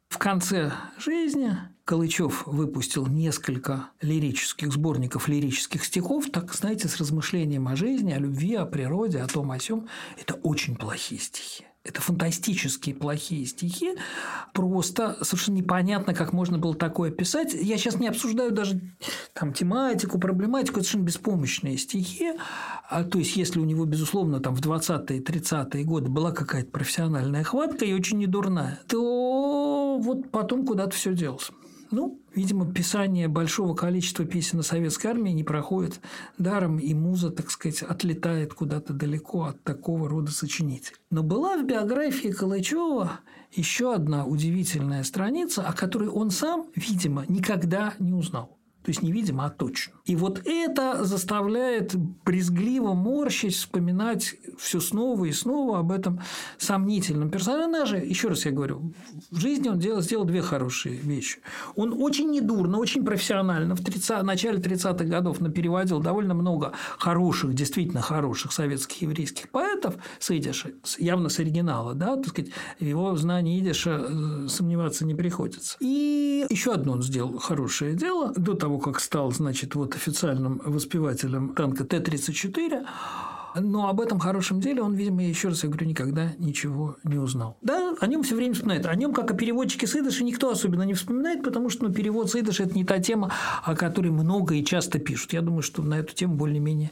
В 0.08 0.16
конце 0.16 0.72
жизни 0.98 1.56
Калычев 1.84 2.46
выпустил 2.46 3.06
несколько 3.06 3.90
лирических 4.00 4.72
сборников 4.72 5.28
лирических 5.28 5.84
стихов, 5.84 6.30
так, 6.30 6.54
знаете, 6.54 6.88
с 6.88 6.96
размышлением 6.96 7.68
о 7.68 7.76
жизни, 7.76 8.12
о 8.12 8.18
любви, 8.18 8.54
о 8.54 8.64
природе, 8.64 9.20
о 9.20 9.26
том, 9.26 9.50
о 9.50 9.58
сём. 9.58 9.86
Это 10.18 10.34
очень 10.34 10.76
плохие 10.76 11.20
стихи. 11.20 11.64
Это 11.84 12.02
фантастические 12.02 12.94
плохие 12.94 13.46
стихи. 13.46 13.94
Просто 14.52 15.16
совершенно 15.22 15.56
непонятно, 15.56 16.12
как 16.12 16.34
можно 16.34 16.58
было 16.58 16.74
такое 16.74 17.10
писать. 17.10 17.54
Я 17.54 17.78
сейчас 17.78 17.98
не 17.98 18.08
обсуждаю 18.08 18.50
даже 18.50 18.80
там, 19.32 19.54
тематику, 19.54 20.18
проблематику. 20.18 20.80
Это 20.80 20.82
совершенно 20.82 21.04
беспомощные 21.04 21.78
стихи. 21.78 22.32
А, 22.90 23.04
то 23.04 23.18
есть, 23.18 23.36
если 23.36 23.58
у 23.58 23.64
него, 23.64 23.86
безусловно, 23.86 24.40
там, 24.40 24.54
в 24.54 24.60
20-е, 24.60 25.20
30-е 25.20 25.84
годы 25.84 26.10
была 26.10 26.32
какая-то 26.32 26.70
профессиональная 26.70 27.44
хватка 27.44 27.86
и 27.86 27.94
очень 27.94 28.18
недурная, 28.18 28.80
то 28.86 29.77
вот 29.96 30.30
потом 30.30 30.66
куда-то 30.66 30.94
все 30.94 31.14
делось. 31.14 31.50
Ну, 31.90 32.20
видимо, 32.34 32.70
писание 32.70 33.28
большого 33.28 33.74
количества 33.74 34.26
песен 34.26 34.60
о 34.60 34.62
советской 34.62 35.06
армии 35.06 35.30
не 35.30 35.42
проходит 35.42 36.00
даром, 36.36 36.78
и 36.78 36.92
муза, 36.92 37.30
так 37.30 37.50
сказать, 37.50 37.82
отлетает 37.82 38.52
куда-то 38.52 38.92
далеко 38.92 39.44
от 39.44 39.62
такого 39.62 40.06
рода 40.06 40.30
сочинителей. 40.30 40.98
Но 41.10 41.22
была 41.22 41.56
в 41.56 41.64
биографии 41.64 42.28
Калычева 42.28 43.20
еще 43.52 43.94
одна 43.94 44.26
удивительная 44.26 45.02
страница, 45.02 45.62
о 45.62 45.72
которой 45.72 46.10
он 46.10 46.30
сам, 46.30 46.66
видимо, 46.74 47.24
никогда 47.26 47.94
не 47.98 48.12
узнал. 48.12 48.57
То 48.88 48.92
есть 48.92 49.02
невидимо, 49.02 49.44
а 49.44 49.50
точно. 49.50 49.92
И 50.06 50.16
вот 50.16 50.40
это 50.46 51.04
заставляет 51.04 51.94
брезгливо 51.94 52.94
морщить, 52.94 53.54
вспоминать 53.54 54.36
все 54.56 54.80
снова 54.80 55.26
и 55.26 55.32
снова 55.32 55.80
об 55.80 55.92
этом 55.92 56.22
сомнительном 56.56 57.28
персонаже. 57.28 57.98
Еще 57.98 58.28
раз 58.28 58.46
я 58.46 58.50
говорю, 58.50 58.94
в 59.30 59.38
жизни 59.38 59.68
он 59.68 59.78
делал, 59.78 60.00
сделал 60.00 60.24
две 60.24 60.40
хорошие 60.40 60.94
вещи. 60.94 61.40
Он 61.76 61.92
очень 61.92 62.30
недурно, 62.30 62.78
очень 62.78 63.04
профессионально 63.04 63.76
в 63.76 63.84
30, 63.84 64.22
начале 64.22 64.58
30-х 64.58 65.04
годов 65.04 65.40
напереводил 65.40 66.00
довольно 66.00 66.32
много 66.32 66.72
хороших, 66.98 67.52
действительно 67.52 68.00
хороших 68.00 68.52
советских 68.52 69.02
еврейских 69.02 69.50
поэтов 69.50 69.96
с 70.18 70.30
идиша, 70.30 70.70
явно 70.96 71.28
с 71.28 71.38
оригинала, 71.38 71.92
да, 71.92 72.16
так 72.16 72.28
сказать, 72.28 72.52
его 72.80 73.14
знании 73.16 73.60
идиша 73.60 74.06
э, 74.08 74.48
сомневаться 74.48 75.04
не 75.04 75.14
приходится. 75.14 75.76
И 75.80 76.46
еще 76.48 76.72
одно 76.72 76.92
он 76.92 77.02
сделал 77.02 77.36
хорошее 77.36 77.92
дело 77.94 78.32
до 78.34 78.54
того, 78.54 78.77
как 78.78 79.00
стал, 79.00 79.30
значит, 79.32 79.74
вот 79.74 79.94
официальным 79.94 80.60
воспевателем 80.64 81.54
танка 81.54 81.84
Т-34, 81.84 82.86
но 83.60 83.88
об 83.88 84.00
этом 84.00 84.18
хорошем 84.18 84.60
деле 84.60 84.82
он, 84.82 84.94
видимо, 84.94 85.24
еще 85.24 85.48
раз 85.48 85.62
я 85.64 85.68
говорю, 85.68 85.86
никогда 85.86 86.32
ничего 86.38 86.96
не 87.04 87.18
узнал. 87.18 87.56
Да, 87.62 87.94
о 88.00 88.06
нем 88.06 88.22
все 88.22 88.34
время 88.34 88.54
вспоминают. 88.54 88.86
О 88.86 88.94
нем, 88.94 89.12
как 89.12 89.30
о 89.30 89.34
переводчике 89.34 89.86
с 89.86 89.94
никто 90.20 90.50
особенно 90.50 90.82
не 90.82 90.94
вспоминает, 90.94 91.42
потому 91.42 91.70
что 91.70 91.84
ну, 91.84 91.92
перевод 91.92 92.30
с 92.30 92.34
это 92.34 92.74
не 92.74 92.84
та 92.84 92.98
тема, 92.98 93.32
о 93.62 93.74
которой 93.74 94.10
много 94.10 94.54
и 94.54 94.64
часто 94.64 94.98
пишут. 94.98 95.32
Я 95.32 95.42
думаю, 95.42 95.62
что 95.62 95.82
на 95.82 95.98
эту 95.98 96.14
тему 96.14 96.34
более-менее, 96.36 96.90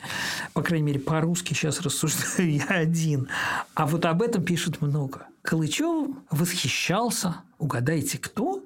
по 0.54 0.62
крайней 0.62 0.86
мере, 0.86 1.00
по-русски 1.00 1.54
сейчас 1.54 1.80
рассуждаю 1.80 2.52
я 2.56 2.66
один. 2.66 3.28
А 3.74 3.86
вот 3.86 4.04
об 4.04 4.22
этом 4.22 4.42
пишут 4.42 4.80
много. 4.80 5.26
Калычев 5.42 6.08
восхищался, 6.30 7.36
угадайте, 7.58 8.18
кто? 8.18 8.62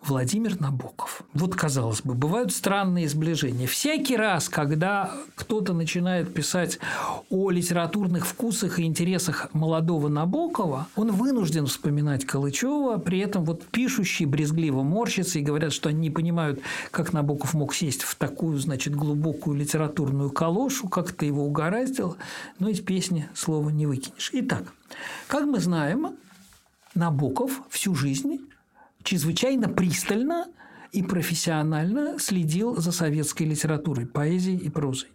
Владимир 0.00 0.58
Набоков. 0.60 1.22
Вот, 1.34 1.54
казалось 1.54 2.02
бы, 2.02 2.14
бывают 2.14 2.52
странные 2.52 3.08
сближения. 3.08 3.66
Всякий 3.66 4.16
раз, 4.16 4.48
когда 4.48 5.12
кто-то 5.34 5.74
начинает 5.74 6.32
писать 6.32 6.78
о 7.30 7.50
литературных 7.50 8.26
вкусах 8.26 8.78
и 8.78 8.84
интересах 8.84 9.48
молодого 9.52 10.08
Набокова, 10.08 10.86
он 10.96 11.10
вынужден 11.10 11.66
вспоминать 11.66 12.24
Калычева, 12.24 12.98
при 12.98 13.18
этом 13.18 13.44
вот 13.44 13.64
пишущие 13.66 14.28
брезгливо 14.28 14.82
морщатся 14.82 15.40
и 15.40 15.42
говорят, 15.42 15.72
что 15.72 15.88
они 15.88 15.98
не 15.98 16.10
понимают, 16.10 16.60
как 16.90 17.12
Набоков 17.12 17.52
мог 17.54 17.74
сесть 17.74 18.02
в 18.02 18.14
такую, 18.14 18.56
значит, 18.58 18.94
глубокую 18.94 19.56
литературную 19.56 20.30
калошу, 20.30 20.88
как 20.88 21.12
то 21.12 21.26
его 21.26 21.44
угораздило, 21.44 22.16
но 22.60 22.68
из 22.68 22.80
песни 22.80 23.28
слова 23.34 23.68
не 23.68 23.86
выкинешь. 23.86 24.30
Итак, 24.32 24.72
как 25.26 25.44
мы 25.44 25.58
знаем, 25.58 26.16
Набоков 26.94 27.60
всю 27.68 27.94
жизнь 27.94 28.38
чрезвычайно 29.08 29.70
пристально 29.70 30.48
и 30.92 31.02
профессионально 31.02 32.18
следил 32.18 32.76
за 32.76 32.92
советской 32.92 33.44
литературой, 33.44 34.06
поэзией 34.06 34.58
и 34.58 34.68
прозой. 34.68 35.08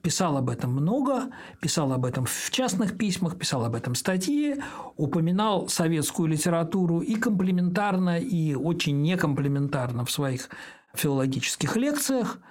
Писал 0.00 0.36
об 0.36 0.48
этом 0.48 0.70
много, 0.70 1.32
писал 1.60 1.92
об 1.92 2.04
этом 2.04 2.24
в 2.24 2.50
частных 2.52 2.96
письмах, 2.96 3.36
писал 3.36 3.64
об 3.64 3.74
этом 3.74 3.96
статьи, 3.96 4.62
упоминал 4.96 5.68
советскую 5.68 6.28
литературу 6.28 7.00
и 7.00 7.16
комплементарно, 7.16 8.20
и 8.20 8.54
очень 8.54 9.02
некомплементарно 9.02 10.04
в 10.04 10.10
своих 10.12 10.48
филологических 10.94 11.76
лекциях– 11.76 12.38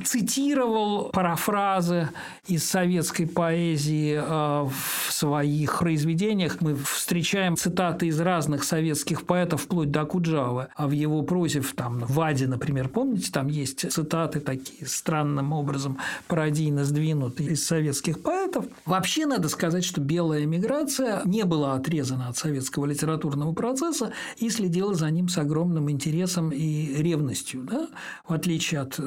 цитировал 0.00 1.10
парафразы 1.10 2.08
из 2.46 2.64
советской 2.64 3.26
поэзии 3.26 4.14
э, 4.14 4.68
в 4.68 5.12
своих 5.12 5.78
произведениях. 5.78 6.60
Мы 6.60 6.74
встречаем 6.76 7.56
цитаты 7.56 8.06
из 8.06 8.20
разных 8.20 8.64
советских 8.64 9.24
поэтов, 9.24 9.62
вплоть 9.62 9.90
до 9.90 10.04
Куджавы. 10.04 10.68
А 10.76 10.86
в 10.86 10.92
его 10.92 11.22
прозе, 11.22 11.62
там, 11.74 12.00
в 12.00 12.14
Ваде, 12.14 12.46
например, 12.46 12.88
помните, 12.88 13.30
там 13.32 13.48
есть 13.48 13.90
цитаты 13.90 14.40
такие 14.40 14.86
странным 14.86 15.52
образом 15.52 15.98
пародийно 16.26 16.84
сдвинутые 16.84 17.50
из 17.50 17.64
советских 17.64 18.22
поэтов. 18.22 18.66
Вообще, 18.84 19.26
надо 19.26 19.48
сказать, 19.48 19.84
что 19.84 20.00
белая 20.00 20.44
эмиграция 20.44 21.22
не 21.24 21.44
была 21.44 21.74
отрезана 21.74 22.28
от 22.28 22.36
советского 22.36 22.86
литературного 22.86 23.52
процесса 23.52 24.12
и 24.38 24.50
следила 24.50 24.94
за 24.94 25.10
ним 25.10 25.28
с 25.28 25.38
огромным 25.38 25.90
интересом 25.90 26.50
и 26.50 26.94
ревностью. 27.02 27.62
Да? 27.62 27.88
В 28.26 28.32
отличие 28.32 28.80
от 28.80 28.96
э, 28.98 29.02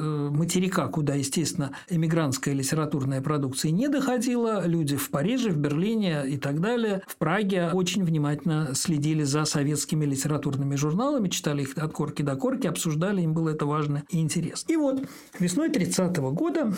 материка 0.84 0.88
куда, 0.88 1.14
естественно, 1.14 1.72
эмигрантская 1.88 2.54
литературная 2.54 3.20
продукция 3.20 3.72
не 3.72 3.88
доходила, 3.88 4.66
люди 4.66 4.96
в 4.96 5.10
Париже, 5.10 5.50
в 5.50 5.56
Берлине 5.56 6.24
и 6.26 6.36
так 6.36 6.60
далее, 6.60 7.02
в 7.06 7.16
Праге 7.16 7.70
очень 7.72 8.04
внимательно 8.04 8.74
следили 8.74 9.24
за 9.24 9.44
советскими 9.44 10.04
литературными 10.06 10.76
журналами, 10.76 11.28
читали 11.28 11.62
их 11.62 11.76
от 11.76 11.92
корки 11.92 12.22
до 12.22 12.36
корки, 12.36 12.66
обсуждали, 12.66 13.22
им 13.22 13.34
было 13.34 13.50
это 13.50 13.66
важно 13.66 14.02
и 14.10 14.20
интересно. 14.20 14.72
И 14.72 14.76
вот 14.76 15.02
весной 15.38 15.70
30 15.70 16.18
-го 16.18 16.32
года 16.32 16.72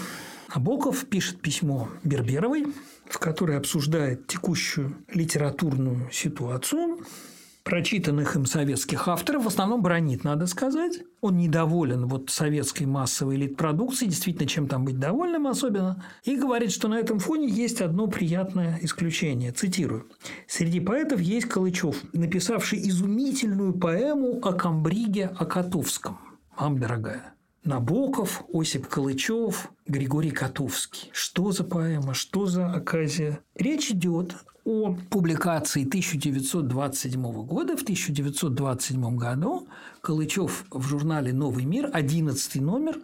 Набоков 0.54 1.04
пишет 1.06 1.40
письмо 1.40 1.88
Берберовой, 2.04 2.66
в 3.08 3.18
которой 3.18 3.58
обсуждает 3.58 4.26
текущую 4.26 4.96
литературную 5.12 6.08
ситуацию, 6.12 6.98
прочитанных 7.66 8.36
им 8.36 8.46
советских 8.46 9.08
авторов, 9.08 9.44
в 9.44 9.48
основном 9.48 9.82
бронит, 9.82 10.22
надо 10.22 10.46
сказать. 10.46 11.00
Он 11.20 11.36
недоволен 11.36 12.06
вот 12.06 12.30
советской 12.30 12.84
массовой 12.84 13.34
элит-продукцией, 13.34 14.08
действительно, 14.08 14.46
чем 14.46 14.68
там 14.68 14.84
быть 14.84 15.00
довольным 15.00 15.48
особенно, 15.48 16.04
и 16.22 16.36
говорит, 16.36 16.70
что 16.70 16.86
на 16.86 16.94
этом 16.94 17.18
фоне 17.18 17.48
есть 17.48 17.80
одно 17.80 18.06
приятное 18.06 18.78
исключение. 18.82 19.50
Цитирую. 19.50 20.06
«Среди 20.46 20.78
поэтов 20.78 21.20
есть 21.20 21.48
Калычев, 21.48 22.04
написавший 22.12 22.88
изумительную 22.88 23.72
поэму 23.72 24.38
о 24.42 24.52
Камбриге 24.52 25.32
Акатовском. 25.36 26.20
Мам, 26.56 26.78
дорогая, 26.78 27.34
Набоков, 27.66 28.44
Осип 28.52 28.86
Калычев, 28.86 29.70
Григорий 29.88 30.30
Котовский. 30.30 31.10
Что 31.12 31.50
за 31.50 31.64
поэма, 31.64 32.14
что 32.14 32.46
за 32.46 32.70
оказия? 32.70 33.40
Речь 33.56 33.90
идет 33.90 34.36
о 34.64 34.96
публикации 35.10 35.84
1927 35.84 37.20
года. 37.44 37.76
В 37.76 37.82
1927 37.82 39.16
году 39.16 39.66
Калычев 40.00 40.64
в 40.70 40.82
журнале 40.82 41.32
«Новый 41.32 41.64
мир», 41.64 41.90
11 41.92 42.54
номер, 42.62 43.00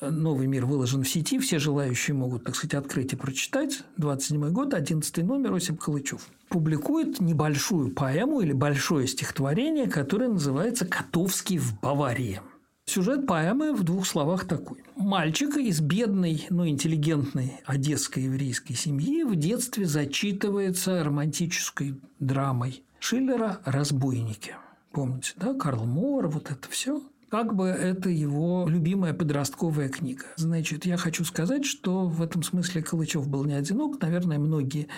«Новый 0.00 0.46
мир» 0.46 0.66
выложен 0.66 1.02
в 1.02 1.08
сети, 1.08 1.40
все 1.40 1.58
желающие 1.58 2.14
могут, 2.14 2.44
так 2.44 2.54
сказать, 2.54 2.74
открыть 2.74 3.12
и 3.12 3.16
прочитать. 3.16 3.82
27 3.96 4.50
год, 4.50 4.72
11 4.72 5.16
номер, 5.24 5.52
Осип 5.52 5.80
Калычев. 5.80 6.28
Публикует 6.48 7.20
небольшую 7.20 7.92
поэму 7.92 8.40
или 8.40 8.52
большое 8.52 9.08
стихотворение, 9.08 9.88
которое 9.88 10.28
называется 10.28 10.86
«Котовский 10.86 11.58
в 11.58 11.80
Баварии». 11.80 12.40
Сюжет 12.86 13.26
поэмы 13.26 13.72
в 13.72 13.82
двух 13.82 14.06
словах 14.06 14.46
такой. 14.46 14.84
Мальчик 14.94 15.56
из 15.56 15.80
бедной, 15.80 16.46
но 16.50 16.68
интеллигентной 16.68 17.60
одесской 17.64 18.24
еврейской 18.24 18.74
семьи 18.74 19.24
в 19.24 19.36
детстве 19.36 19.86
зачитывается 19.86 21.02
романтической 21.02 22.00
драмой 22.20 22.84
Шиллера 22.98 23.60
«Разбойники». 23.64 24.54
Помните, 24.92 25.32
да? 25.36 25.54
Карл 25.54 25.86
Мор, 25.86 26.28
вот 26.28 26.50
это 26.50 26.68
все 26.68 27.02
как 27.30 27.54
бы 27.54 27.66
это 27.66 28.08
его 28.08 28.66
любимая 28.68 29.14
подростковая 29.14 29.88
книга. 29.88 30.24
Значит, 30.36 30.86
я 30.86 30.96
хочу 30.96 31.24
сказать, 31.24 31.64
что 31.64 32.06
в 32.06 32.22
этом 32.22 32.42
смысле 32.42 32.82
Калычев 32.82 33.28
был 33.28 33.44
не 33.44 33.54
одинок. 33.54 34.00
Наверное, 34.00 34.38
многие 34.38 34.88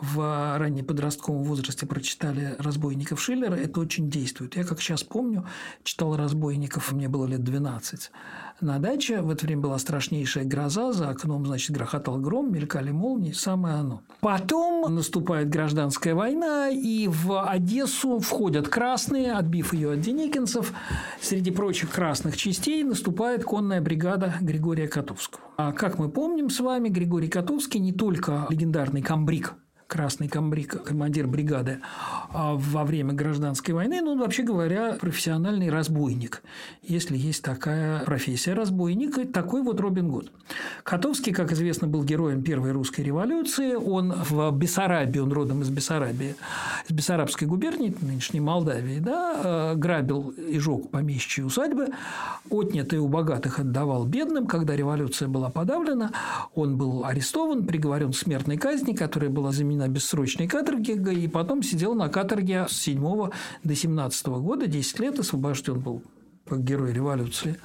в 0.00 0.58
раннем 0.58 0.84
подростковом 0.84 1.44
возрасте 1.44 1.86
прочитали 1.86 2.54
«Разбойников» 2.58 3.20
Шиллера. 3.20 3.54
Это 3.54 3.80
очень 3.80 4.10
действует. 4.10 4.56
Я, 4.56 4.64
как 4.64 4.80
сейчас 4.80 5.02
помню, 5.02 5.46
читал 5.84 6.16
«Разбойников», 6.16 6.92
мне 6.92 7.08
было 7.08 7.26
лет 7.26 7.42
12 7.42 8.10
на 8.60 8.78
даче. 8.78 9.20
В 9.20 9.30
это 9.30 9.46
время 9.46 9.62
была 9.62 9.78
страшнейшая 9.78 10.44
гроза, 10.44 10.92
за 10.92 11.10
окном, 11.10 11.46
значит, 11.46 11.70
грохотал 11.72 12.18
гром, 12.18 12.52
мелькали 12.52 12.90
молнии, 12.90 13.32
самое 13.32 13.76
оно. 13.76 14.02
Потом 14.20 14.94
наступает 14.94 15.48
гражданская 15.48 16.14
война, 16.14 16.68
и 16.68 17.08
в 17.08 17.42
Одессу 17.44 18.18
входят 18.18 18.68
красные, 18.68 19.32
отбив 19.32 19.72
ее 19.72 19.92
от 19.92 20.00
деникинцев. 20.00 20.72
Среди 21.20 21.50
прочих 21.50 21.85
красных 21.90 22.36
частей 22.36 22.84
наступает 22.84 23.44
конная 23.44 23.80
бригада 23.80 24.34
Григория 24.40 24.88
Котовского. 24.88 25.42
А 25.56 25.72
как 25.72 25.98
мы 25.98 26.08
помним 26.08 26.50
с 26.50 26.60
вами, 26.60 26.88
Григорий 26.88 27.28
Котовский 27.28 27.80
не 27.80 27.92
только 27.92 28.46
легендарный 28.50 29.02
комбриг 29.02 29.54
красный 29.86 30.28
комбриг, 30.28 30.82
командир 30.82 31.26
бригады 31.26 31.80
а 32.32 32.54
во 32.54 32.84
время 32.84 33.12
гражданской 33.12 33.72
войны, 33.72 34.00
ну, 34.02 34.18
вообще 34.18 34.42
говоря, 34.42 34.96
профессиональный 35.00 35.70
разбойник, 35.70 36.42
если 36.82 37.16
есть 37.16 37.42
такая 37.42 38.00
профессия 38.04 38.54
разбойника, 38.54 39.24
такой 39.26 39.62
вот 39.62 39.80
Робин 39.80 40.08
Гуд. 40.08 40.32
Котовский, 40.82 41.32
как 41.32 41.52
известно, 41.52 41.86
был 41.86 42.04
героем 42.04 42.42
Первой 42.42 42.72
русской 42.72 43.02
революции, 43.02 43.74
он 43.74 44.12
в 44.12 44.50
Бессарабии, 44.52 45.18
он 45.18 45.32
родом 45.32 45.62
из 45.62 45.70
Бессарабии, 45.70 46.34
из 46.88 46.94
Бессарабской 46.94 47.46
губернии, 47.46 47.94
нынешней 48.00 48.40
Молдавии, 48.40 48.98
да, 48.98 49.72
э, 49.72 49.74
грабил 49.76 50.30
и 50.30 50.58
жег 50.58 50.90
помещичьи 50.90 51.44
усадьбы, 51.44 51.88
отнятые 52.50 53.00
у 53.00 53.08
богатых 53.08 53.60
отдавал 53.60 54.04
бедным, 54.04 54.46
когда 54.46 54.74
революция 54.74 55.28
была 55.28 55.50
подавлена, 55.50 56.12
он 56.54 56.76
был 56.76 57.04
арестован, 57.04 57.66
приговорен 57.66 58.12
к 58.12 58.16
смертной 58.16 58.56
казни, 58.56 58.92
которая 58.92 59.30
была 59.30 59.52
заменена 59.52 59.75
на 59.76 59.88
бессрочной 59.88 60.48
каторге, 60.48 60.94
и 60.94 61.28
потом 61.28 61.62
сидел 61.62 61.94
на 61.94 62.08
каторге 62.08 62.66
с 62.68 62.72
7 62.72 63.30
до 63.62 63.74
17 63.74 64.26
года, 64.26 64.66
10 64.66 65.00
лет 65.00 65.18
освобожден 65.18 65.80
был 65.80 66.02
как 66.46 66.62
герой 66.64 66.92
революции 66.92 67.56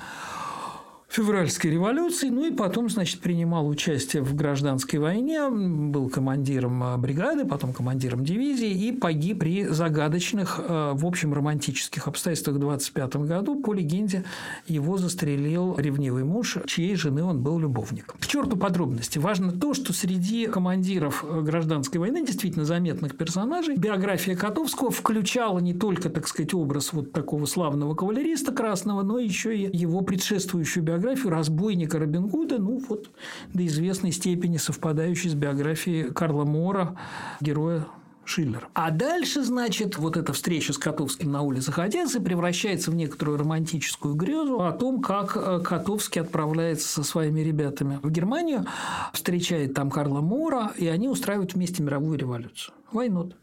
февральской 1.11 1.71
революции, 1.71 2.29
ну 2.29 2.45
и 2.45 2.51
потом, 2.51 2.89
значит, 2.89 3.19
принимал 3.19 3.67
участие 3.67 4.23
в 4.23 4.33
гражданской 4.33 4.97
войне, 4.97 5.49
был 5.49 6.09
командиром 6.09 6.81
а, 6.83 6.97
бригады, 6.97 7.43
потом 7.43 7.73
командиром 7.73 8.23
дивизии 8.23 8.69
и 8.69 8.93
погиб 8.93 9.39
при 9.39 9.65
загадочных, 9.65 10.59
а, 10.59 10.93
в 10.93 11.05
общем, 11.05 11.33
романтических 11.33 12.07
обстоятельствах 12.07 12.55
в 12.55 12.59
25 12.59 13.15
году. 13.27 13.61
По 13.61 13.73
легенде, 13.73 14.23
его 14.67 14.97
застрелил 14.97 15.75
ревнивый 15.77 16.23
муж, 16.23 16.57
чьей 16.65 16.95
жены 16.95 17.25
он 17.25 17.41
был 17.41 17.59
любовник. 17.59 18.13
К 18.17 18.25
черту 18.25 18.55
подробности. 18.55 19.17
Важно 19.17 19.51
то, 19.51 19.73
что 19.73 19.91
среди 19.91 20.47
командиров 20.47 21.25
а, 21.27 21.41
гражданской 21.41 21.99
войны, 21.99 22.25
действительно 22.25 22.63
заметных 22.63 23.17
персонажей, 23.17 23.75
биография 23.75 24.37
Котовского 24.37 24.91
включала 24.91 25.59
не 25.59 25.73
только, 25.73 26.09
так 26.09 26.29
сказать, 26.29 26.53
образ 26.53 26.93
вот 26.93 27.11
такого 27.11 27.45
славного 27.47 27.95
кавалериста 27.95 28.53
красного, 28.53 29.01
но 29.01 29.19
еще 29.19 29.57
и 29.57 29.75
его 29.75 29.99
предшествующую 29.99 30.85
биографию 30.85 31.00
биографию 31.01 31.31
разбойника 31.31 31.99
Робин 31.99 32.27
Гуда, 32.27 32.59
ну 32.59 32.81
вот 32.87 33.09
до 33.53 33.65
известной 33.65 34.11
степени 34.11 34.57
совпадающей 34.57 35.29
с 35.29 35.33
биографией 35.33 36.11
Карла 36.11 36.45
Мора, 36.45 36.95
героя 37.39 37.85
Шиллер. 38.23 38.69
А 38.75 38.91
дальше, 38.91 39.43
значит, 39.43 39.97
вот 39.97 40.15
эта 40.15 40.31
встреча 40.31 40.73
с 40.73 40.77
Котовским 40.77 41.31
на 41.31 41.41
улицах 41.41 41.79
Одессы 41.79 42.19
превращается 42.19 42.91
в 42.91 42.95
некоторую 42.95 43.39
романтическую 43.39 44.13
грезу 44.13 44.61
о 44.61 44.71
том, 44.71 45.01
как 45.01 45.35
э, 45.35 45.59
Котовский 45.59 46.21
отправляется 46.21 46.87
со 46.87 47.03
своими 47.03 47.41
ребятами 47.41 47.99
в 48.03 48.11
Германию, 48.11 48.65
встречает 49.11 49.73
там 49.73 49.89
Карла 49.89 50.21
Мора, 50.21 50.71
и 50.77 50.87
они 50.87 51.09
устраивают 51.09 51.55
вместе 51.55 51.81
мировую 51.81 52.17
революцию. 52.19 52.75
Войнот. 52.91 53.35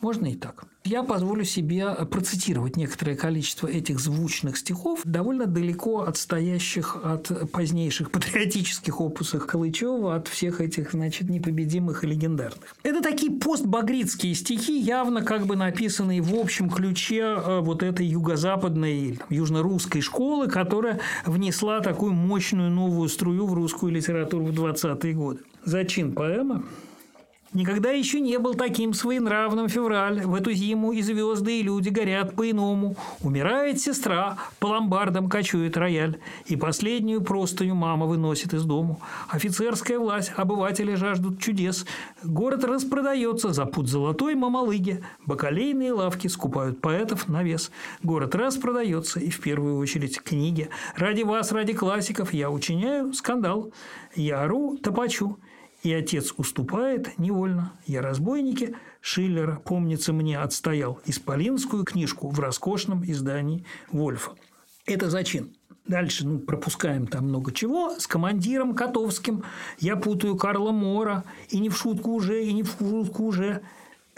Можно 0.00 0.26
и 0.26 0.34
так. 0.34 0.64
Я 0.84 1.02
позволю 1.02 1.44
себе 1.44 1.92
процитировать 2.10 2.76
некоторое 2.76 3.14
количество 3.14 3.66
этих 3.66 3.98
звучных 3.98 4.56
стихов, 4.56 5.00
довольно 5.04 5.46
далеко 5.46 6.02
отстоящих 6.02 6.96
от 7.04 7.50
позднейших 7.50 8.10
патриотических 8.12 9.00
опусов 9.00 9.44
Калычева, 9.44 10.14
от 10.14 10.28
всех 10.28 10.60
этих, 10.60 10.92
значит, 10.92 11.28
непобедимых 11.28 12.04
и 12.04 12.06
легендарных. 12.06 12.76
Это 12.84 13.02
такие 13.02 13.32
постбагритские 13.32 14.34
стихи, 14.34 14.78
явно 14.78 15.22
как 15.22 15.46
бы 15.46 15.56
написанные 15.56 16.22
в 16.22 16.34
общем 16.34 16.70
ключе 16.70 17.36
э, 17.36 17.60
вот 17.60 17.82
этой 17.82 18.06
юго-западной, 18.06 19.18
южно-русской 19.28 20.00
школы, 20.00 20.48
которая 20.48 21.00
внесла 21.26 21.80
такую 21.80 22.12
мощную 22.12 22.70
новую 22.70 23.08
струю 23.08 23.46
в 23.46 23.52
русскую 23.52 23.92
литературу 23.92 24.46
в 24.46 24.50
20-е 24.50 25.12
годы. 25.12 25.40
Зачин 25.64 26.12
поэма 26.12 26.64
Никогда 27.54 27.90
еще 27.90 28.20
не 28.20 28.38
был 28.38 28.52
таким 28.52 28.92
своенравным 28.92 29.70
февраль. 29.70 30.20
В 30.20 30.34
эту 30.34 30.52
зиму 30.52 30.92
и 30.92 31.00
звезды, 31.00 31.60
и 31.60 31.62
люди 31.62 31.88
горят 31.88 32.36
по-иному. 32.36 32.94
Умирает 33.22 33.80
сестра, 33.80 34.36
по 34.58 34.66
ломбардам 34.66 35.30
кочует 35.30 35.78
рояль. 35.78 36.18
И 36.44 36.56
последнюю 36.56 37.22
простую 37.22 37.74
мама 37.74 38.04
выносит 38.04 38.52
из 38.52 38.64
дому. 38.64 39.00
Офицерская 39.30 39.98
власть, 39.98 40.30
обыватели 40.36 40.94
жаждут 40.94 41.40
чудес. 41.40 41.86
Город 42.22 42.64
распродается 42.64 43.54
за 43.54 43.64
путь 43.64 43.88
золотой 43.88 44.34
мамалыги. 44.34 45.02
Бакалейные 45.24 45.94
лавки 45.94 46.28
скупают 46.28 46.82
поэтов 46.82 47.28
на 47.28 47.42
вес. 47.42 47.70
Город 48.02 48.34
распродается, 48.34 49.20
и 49.20 49.30
в 49.30 49.40
первую 49.40 49.78
очередь 49.78 50.20
книги. 50.20 50.68
Ради 50.96 51.22
вас, 51.22 51.50
ради 51.50 51.72
классиков 51.72 52.34
я 52.34 52.50
учиняю 52.50 53.14
скандал. 53.14 53.72
Я 54.14 54.42
ору, 54.42 54.76
топачу 54.76 55.38
и 55.88 55.92
отец 55.94 56.34
уступает 56.36 57.18
невольно. 57.18 57.72
Я 57.86 58.02
разбойники 58.02 58.76
Шиллера, 59.00 59.56
помнится 59.64 60.12
мне, 60.12 60.38
отстоял 60.38 61.00
исполинскую 61.06 61.84
книжку 61.84 62.28
в 62.28 62.38
роскошном 62.38 63.02
издании 63.10 63.64
Вольфа. 63.90 64.32
Это 64.84 65.08
зачин. 65.08 65.54
Дальше 65.86 66.26
ну, 66.26 66.40
пропускаем 66.40 67.06
там 67.06 67.28
много 67.28 67.52
чего. 67.52 67.98
С 67.98 68.06
командиром 68.06 68.74
Котовским 68.74 69.44
я 69.78 69.96
путаю 69.96 70.36
Карла 70.36 70.72
Мора. 70.72 71.24
И 71.48 71.58
не 71.58 71.70
в 71.70 71.78
шутку 71.78 72.12
уже, 72.12 72.44
и 72.44 72.52
не 72.52 72.64
в 72.64 72.76
шутку 72.78 73.24
уже 73.24 73.62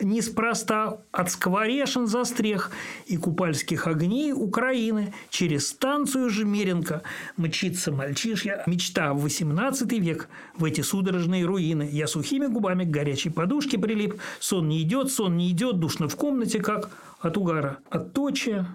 неспроста 0.03 0.99
от 1.13 1.31
скворешин 1.31 2.07
застрех 2.07 2.71
и 3.07 3.17
купальских 3.17 3.87
огней 3.87 4.33
Украины 4.33 5.13
через 5.31 5.69
станцию 5.69 6.31
Жемеренко 6.31 7.03
мчится 7.37 7.93
мальчишья 7.93 8.63
мечта 8.67 9.13
в 9.13 9.25
XVIII 9.27 9.99
век 9.99 10.29
в 10.57 10.65
эти 10.65 10.81
судорожные 10.81 11.45
руины. 11.45 11.89
Я 11.91 12.07
сухими 12.07 12.47
губами 12.47 12.85
к 12.85 12.91
горячей 12.91 13.31
подушке 13.31 13.79
прилип, 13.79 14.21
сон 14.39 14.69
не 14.69 14.83
идет, 14.83 15.11
сон 15.11 15.37
не 15.37 15.51
идет, 15.51 15.79
душно 15.79 16.09
в 16.09 16.17
комнате, 16.17 16.61
как 16.61 16.91
от 17.21 17.37
угара. 17.37 17.79
От 17.91 18.13
точия 18.13 18.67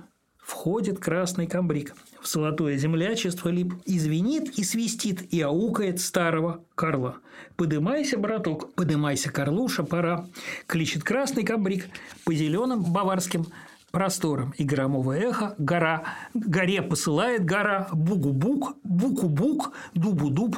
входит 0.46 1.00
красный 1.00 1.48
камбрик. 1.48 1.96
В 2.22 2.28
золотое 2.28 2.78
землячество 2.78 3.50
лип, 3.50 3.74
извинит 3.86 4.58
и 4.60 4.64
свистит, 4.64 5.34
и 5.34 5.42
аукает 5.42 6.00
старого 6.00 6.64
Карла. 6.76 7.18
«Подымайся, 7.56 8.18
браток, 8.18 8.74
подымайся, 8.74 9.32
Карлуша, 9.32 9.84
пора!» 9.84 10.28
Кличет 10.68 11.04
красный 11.04 11.44
камбрик 11.44 11.88
по 12.26 12.34
зеленым 12.34 12.84
баварским 12.84 13.48
просторам, 13.92 14.54
и 14.58 14.64
громовое 14.64 15.30
эхо 15.30 15.56
гора, 15.58 16.04
горе 16.34 16.82
посылает 16.82 17.44
гора, 17.44 17.88
бугу-бук, 17.92 18.76
буку-бук, 18.84 19.72
дубу-дуб, 19.94 20.58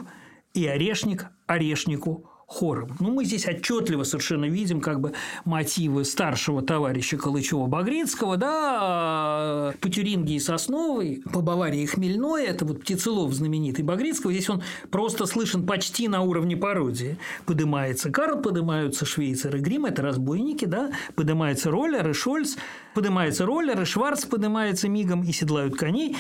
и 0.53 0.65
орешник 0.65 1.27
орешнику 1.45 2.26
хором. 2.47 2.95
Ну, 3.01 3.11
мы 3.11 3.25
здесь 3.25 3.45
отчетливо 3.45 4.03
совершенно 4.03 4.45
видим 4.45 4.79
как 4.79 5.01
бы 5.01 5.11
мотивы 5.43 6.05
старшего 6.05 6.61
товарища 6.61 7.17
Калычева-Багрицкого, 7.17 8.37
да, 8.37 9.73
по 9.81 9.89
Тюринге 9.89 10.35
и 10.35 10.39
Сосновой, 10.39 11.21
по 11.33 11.41
Баварии 11.41 11.81
и 11.81 11.85
Хмельной, 11.85 12.45
это 12.45 12.63
вот 12.63 12.81
Птицелов 12.81 13.33
знаменитый 13.33 13.83
Багрицкого, 13.83 14.31
здесь 14.31 14.49
он 14.49 14.63
просто 14.89 15.25
слышен 15.25 15.67
почти 15.67 16.07
на 16.07 16.21
уровне 16.21 16.55
пародии. 16.55 17.17
Подымается 17.45 18.11
Карл, 18.11 18.41
поднимаются 18.41 19.05
Швейцар 19.05 19.53
и 19.57 19.59
Грим, 19.59 19.85
это 19.85 20.01
разбойники, 20.01 20.63
да, 20.63 20.91
поднимается 21.15 21.69
Роллер 21.69 22.09
и 22.09 22.13
Шольц, 22.13 22.55
поднимается 22.93 23.45
Роллер 23.45 23.81
и 23.81 23.85
Шварц 23.85 24.23
поднимается 24.23 24.87
мигом 24.87 25.21
и 25.23 25.33
седлают 25.33 25.75
коней 25.75 26.15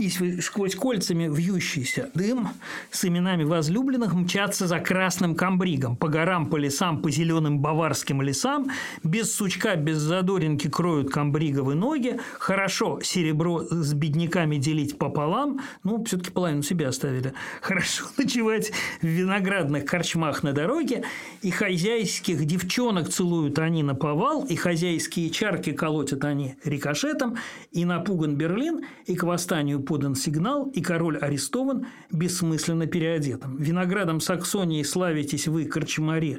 и 0.00 0.40
сквозь 0.40 0.74
кольцами 0.74 1.28
вьющийся 1.28 2.10
дым 2.14 2.48
с 2.90 3.04
именами 3.04 3.44
возлюбленных 3.44 4.14
мчатся 4.14 4.66
за 4.66 4.80
красным 4.80 5.34
камбригом, 5.34 5.96
по 5.96 6.08
горам, 6.08 6.46
по 6.46 6.56
лесам, 6.56 7.02
по 7.02 7.10
зеленым 7.10 7.60
баварским 7.60 8.22
лесам, 8.22 8.70
без 9.04 9.34
сучка, 9.34 9.76
без 9.76 9.98
задоринки 9.98 10.68
кроют 10.68 11.10
камбриговы 11.10 11.74
ноги, 11.74 12.18
хорошо 12.38 13.00
серебро 13.02 13.62
с 13.70 13.92
бедняками 13.92 14.56
делить 14.56 14.96
пополам, 14.96 15.60
ну, 15.84 16.02
все 16.04 16.16
таки 16.16 16.30
половину 16.30 16.62
себе 16.62 16.88
оставили, 16.88 17.34
хорошо 17.60 18.04
ночевать 18.16 18.72
в 19.02 19.06
виноградных 19.06 19.84
корчмах 19.84 20.42
на 20.42 20.52
дороге, 20.52 21.04
и 21.42 21.50
хозяйских 21.50 22.46
девчонок 22.46 23.10
целуют 23.10 23.58
они 23.58 23.82
на 23.82 23.94
повал, 23.94 24.44
и 24.44 24.56
хозяйские 24.56 25.28
чарки 25.28 25.72
колотят 25.72 26.24
они 26.24 26.54
рикошетом, 26.64 27.36
и 27.70 27.84
напуган 27.84 28.36
Берлин, 28.36 28.86
и 29.04 29.14
к 29.14 29.24
восстанию 29.24 29.80
подан 29.90 30.14
сигнал, 30.14 30.70
и 30.72 30.82
король 30.82 31.18
арестован 31.18 31.86
бессмысленно 32.12 32.86
переодетым. 32.86 33.56
Виноградом 33.56 34.20
Саксонии 34.20 34.84
славитесь 34.84 35.48
вы, 35.48 35.64
корчмари. 35.64 36.38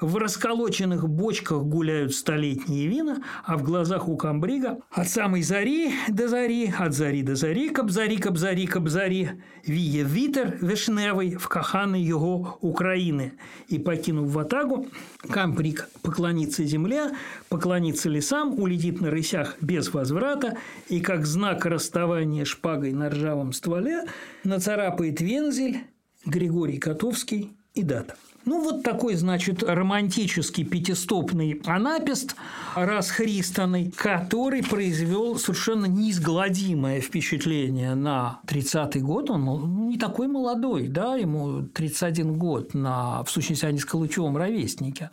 В 0.00 0.16
расколоченных 0.16 1.08
бочках 1.08 1.62
гуляют 1.62 2.12
столетние 2.12 2.88
вина, 2.88 3.22
а 3.44 3.56
в 3.56 3.62
глазах 3.62 4.08
у 4.08 4.16
камбрига 4.16 4.78
от 4.90 5.08
самой 5.08 5.42
зари 5.42 5.92
до 6.08 6.26
зари, 6.26 6.74
от 6.76 6.92
зари 6.92 7.22
до 7.22 7.36
зари, 7.36 7.68
кобзари, 7.68 8.16
кобзари, 8.16 8.66
кобзари, 8.66 9.30
вие 9.64 10.02
витер 10.02 10.58
вишневий 10.60 11.36
в 11.36 11.46
каханы 11.46 11.94
его 11.94 12.58
Украины. 12.60 13.34
И, 13.68 13.78
покинув 13.78 14.32
ватагу, 14.32 14.88
камбриг 15.30 15.88
поклонится 16.02 16.64
земле, 16.64 17.12
поклонится 17.48 18.08
лесам, 18.08 18.58
улетит 18.58 19.00
на 19.00 19.12
рысях 19.12 19.56
без 19.60 19.94
возврата, 19.94 20.56
и 20.88 21.00
как 21.00 21.26
знак 21.26 21.64
расставания 21.64 22.44
шпагой 22.44 22.87
бумагой 22.88 22.92
на 22.92 23.10
ржавом 23.10 23.52
стволе 23.52 24.04
нацарапает 24.44 25.20
вензель 25.20 25.84
Григорий 26.26 26.78
Котовский 26.78 27.56
и 27.74 27.82
дата. 27.82 28.16
Ну, 28.48 28.62
вот 28.62 28.82
такой, 28.82 29.14
значит, 29.14 29.62
романтический 29.62 30.64
пятистопный 30.64 31.60
анапест, 31.66 32.34
расхристанный, 32.74 33.92
который 33.94 34.62
произвел 34.62 35.38
совершенно 35.38 35.84
неизгладимое 35.84 37.02
впечатление 37.02 37.94
на 37.94 38.40
30-й 38.46 39.00
год. 39.00 39.28
Он 39.28 39.88
не 39.88 39.98
такой 39.98 40.28
молодой, 40.28 40.88
да, 40.88 41.16
ему 41.16 41.64
31 41.74 42.38
год, 42.38 42.72
на, 42.72 43.22
в 43.22 43.30
сущности, 43.30 43.66
они 43.66 43.78
с 43.78 43.84
Калычевым 43.84 44.34
ровесники, 44.38 45.10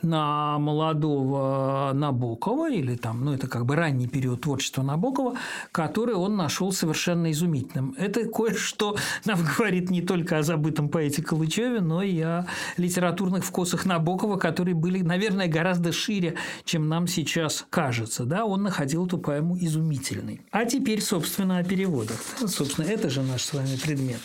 на 0.00 0.60
молодого 0.60 1.90
Набокова, 1.94 2.70
или 2.70 2.94
там, 2.94 3.24
ну, 3.24 3.32
это 3.32 3.48
как 3.48 3.66
бы 3.66 3.74
ранний 3.74 4.06
период 4.06 4.42
творчества 4.42 4.82
Набокова, 4.82 5.34
который 5.72 6.14
он 6.14 6.36
нашел 6.36 6.70
совершенно 6.70 7.32
изумительным. 7.32 7.96
Это 7.98 8.24
кое-что 8.26 8.96
нам 9.24 9.40
говорит 9.58 9.90
не 9.90 10.00
только 10.00 10.38
о 10.38 10.44
забытом 10.44 10.88
поэте 10.88 11.24
Калычеве, 11.24 11.80
но 11.80 12.02
и 12.04 12.20
о 12.20 12.46
литературных 12.76 13.44
вкусах 13.44 13.86
Набокова, 13.86 14.36
которые 14.36 14.74
были, 14.74 15.02
наверное, 15.02 15.48
гораздо 15.48 15.92
шире, 15.92 16.34
чем 16.64 16.88
нам 16.88 17.06
сейчас 17.06 17.66
кажется. 17.70 18.24
Да, 18.24 18.44
он 18.44 18.62
находил 18.62 19.06
эту 19.06 19.18
поэму 19.18 19.56
изумительной. 19.58 20.42
А 20.50 20.64
теперь, 20.64 21.00
собственно, 21.00 21.58
о 21.58 21.64
переводах. 21.64 22.18
Собственно, 22.46 22.86
это 22.86 23.10
же 23.10 23.22
наш 23.22 23.42
с 23.42 23.52
вами 23.52 23.76
предмет. 23.82 24.20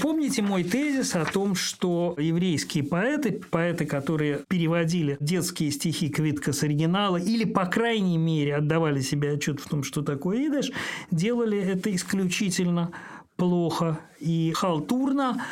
Помните 0.00 0.42
мой 0.42 0.62
тезис 0.62 1.16
о 1.16 1.24
том, 1.24 1.54
что 1.54 2.14
еврейские 2.18 2.84
поэты, 2.84 3.40
поэты, 3.50 3.84
которые 3.84 4.44
переводили 4.48 5.16
детские 5.18 5.72
стихи 5.72 6.08
Квитка 6.08 6.52
с 6.52 6.62
оригинала 6.62 7.16
или, 7.16 7.44
по 7.44 7.66
крайней 7.66 8.18
мере, 8.18 8.56
отдавали 8.56 9.00
себе 9.00 9.32
отчет 9.32 9.60
в 9.60 9.68
том, 9.68 9.82
что 9.82 10.02
такое 10.02 10.46
идыш, 10.46 10.70
делали 11.10 11.58
это 11.58 11.94
исключительно 11.94 12.92
плохо 13.36 14.00
и 14.20 14.52
халтурно, 14.54 15.44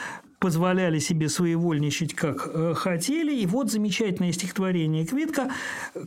позволяли 0.47 1.01
себе 1.01 1.29
своевольничать, 1.29 2.15
как 2.15 2.49
э, 2.55 2.75
хотели. 2.77 3.35
И 3.35 3.47
вот 3.47 3.69
замечательное 3.69 4.31
стихотворение 4.31 5.05
Квитка, 5.05 5.51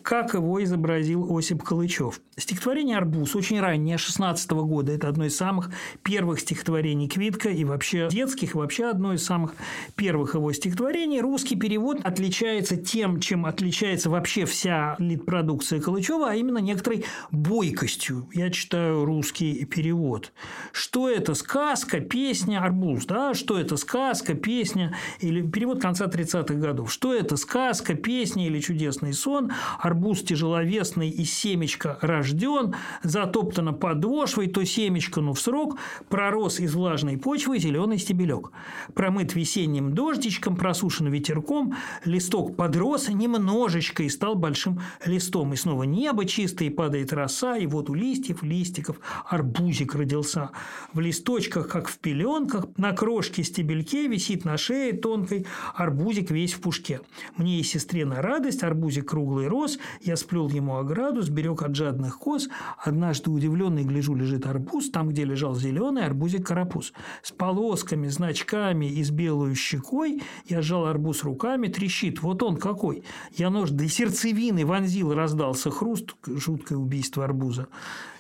как 0.02 0.34
его 0.34 0.64
изобразил 0.64 1.38
Осип 1.38 1.62
Калычев. 1.62 2.22
Стихотворение 2.38 2.96
«Арбуз» 2.96 3.36
очень 3.36 3.60
раннее, 3.60 3.98
16 3.98 4.50
-го 4.52 4.66
года. 4.66 4.94
Это 4.94 5.10
одно 5.10 5.26
из 5.26 5.36
самых 5.36 5.72
первых 6.04 6.40
стихотворений 6.40 7.10
Квитка 7.10 7.50
и 7.50 7.66
вообще 7.66 8.08
детских, 8.10 8.56
и 8.56 8.58
вообще 8.58 8.86
одно 8.86 9.12
из 9.12 9.26
самых 9.26 9.56
первых 9.98 10.36
его 10.36 10.54
стихотворений. 10.54 11.20
Русский 11.20 11.58
перевод 11.58 11.98
отличается 12.06 12.78
тем, 12.78 13.20
чем 13.20 13.46
отличается 13.46 14.10
вообще 14.10 14.46
вся 14.46 14.96
литпродукция 15.00 15.82
Калычева, 15.82 16.30
а 16.30 16.36
именно 16.36 16.60
некоторой 16.60 17.04
бойкостью. 17.32 18.30
Я 18.34 18.52
читаю 18.52 19.04
русский 19.04 19.66
перевод. 19.66 20.32
Что 20.72 21.10
это? 21.10 21.34
Сказка, 21.34 22.00
песня, 22.00 22.64
арбуз. 22.64 23.06
Да? 23.06 23.34
Что 23.34 23.60
это? 23.60 23.76
Сказка, 23.76 24.29
сказка, 24.30 24.36
песня 24.36 24.96
или 25.20 25.42
перевод 25.42 25.82
конца 25.82 26.06
30-х 26.06 26.54
годов. 26.56 26.92
Что 26.92 27.14
это? 27.14 27.38
Сказка, 27.38 27.96
песня 27.96 28.48
или 28.48 28.60
чудесный 28.60 29.14
сон? 29.14 29.52
Арбуз 29.80 30.22
тяжеловесный 30.22 31.10
и 31.10 31.26
семечко 31.26 31.98
рожден, 32.02 32.76
затоптано 33.04 33.74
подошвой, 33.74 34.48
то 34.48 34.64
семечко, 34.66 35.22
ну 35.22 35.34
в 35.34 35.40
срок, 35.40 35.78
пророс 36.10 36.60
из 36.60 36.76
влажной 36.76 37.18
почвы 37.18 37.60
зеленый 37.60 37.98
стебелек. 37.98 38.52
Промыт 38.94 39.36
весенним 39.36 39.94
дождичком, 39.94 40.56
просушен 40.56 41.08
ветерком, 41.08 41.76
листок 42.06 42.56
подрос 42.56 43.10
немножечко 43.10 44.04
и 44.04 44.10
стал 44.10 44.36
большим 44.36 44.80
листом. 45.06 45.54
И 45.54 45.56
снова 45.56 45.84
небо 45.84 46.26
чистое, 46.26 46.70
падает 46.70 47.14
роса, 47.14 47.58
и 47.58 47.66
вот 47.66 47.90
у 47.90 47.94
листьев, 47.94 48.44
листиков 48.44 48.98
арбузик 49.28 49.96
родился. 49.96 50.50
В 50.94 51.00
листочках, 51.00 51.68
как 51.68 51.88
в 51.88 51.98
пеленках, 51.98 52.66
на 52.78 52.92
крошке 52.92 53.44
стебельке 53.44 54.08
висит 54.10 54.46
на 54.46 54.58
шее 54.58 54.94
тонкой, 54.94 55.46
арбузик 55.74 56.32
весь 56.32 56.54
в 56.54 56.62
пушке. 56.62 57.02
Мне 57.38 57.60
и 57.60 57.64
сестре 57.64 58.06
на 58.06 58.22
радость, 58.22 58.64
арбузик 58.64 59.10
круглый 59.10 59.48
рос, 59.48 59.80
я 60.02 60.16
сплел 60.16 60.50
ему 60.50 60.78
ограду, 60.78 61.22
сберег 61.22 61.62
от 61.62 61.76
жадных 61.76 62.20
коз. 62.20 62.50
Однажды 62.78 63.30
удивленный 63.32 63.84
гляжу, 63.84 64.16
лежит 64.16 64.46
арбуз, 64.46 64.90
там, 64.90 65.10
где 65.10 65.24
лежал 65.24 65.56
зеленый 65.56 66.06
арбузик 66.06 66.46
карапуз. 66.46 66.94
С 67.22 67.32
полосками, 67.32 68.08
значками 68.08 68.88
и 68.88 69.04
с 69.04 69.12
белой 69.12 69.56
щекой 69.56 70.22
я 70.48 70.62
сжал 70.62 70.86
арбуз 70.86 71.24
руками, 71.24 71.68
трещит. 71.68 72.22
Вот 72.22 72.44
он 72.44 72.58
какой. 72.58 73.04
Я 73.36 73.50
нож 73.50 73.70
до 73.70 73.88
сердцевины 73.88 74.66
вонзил, 74.66 75.14
раздался 75.14 75.70
хруст, 75.70 76.16
жуткое 76.26 76.78
убийство 76.78 77.24
арбуза. 77.24 77.68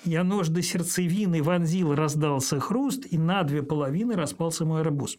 Я 0.05 0.23
нож 0.23 0.47
до 0.47 0.61
сердцевины 0.61 1.43
вонзил, 1.43 1.93
раздался 1.93 2.59
хруст, 2.59 3.05
и 3.11 3.17
на 3.17 3.43
две 3.43 3.61
половины 3.61 4.15
распался 4.15 4.63
мой 4.65 4.81
арбуз. 4.81 5.17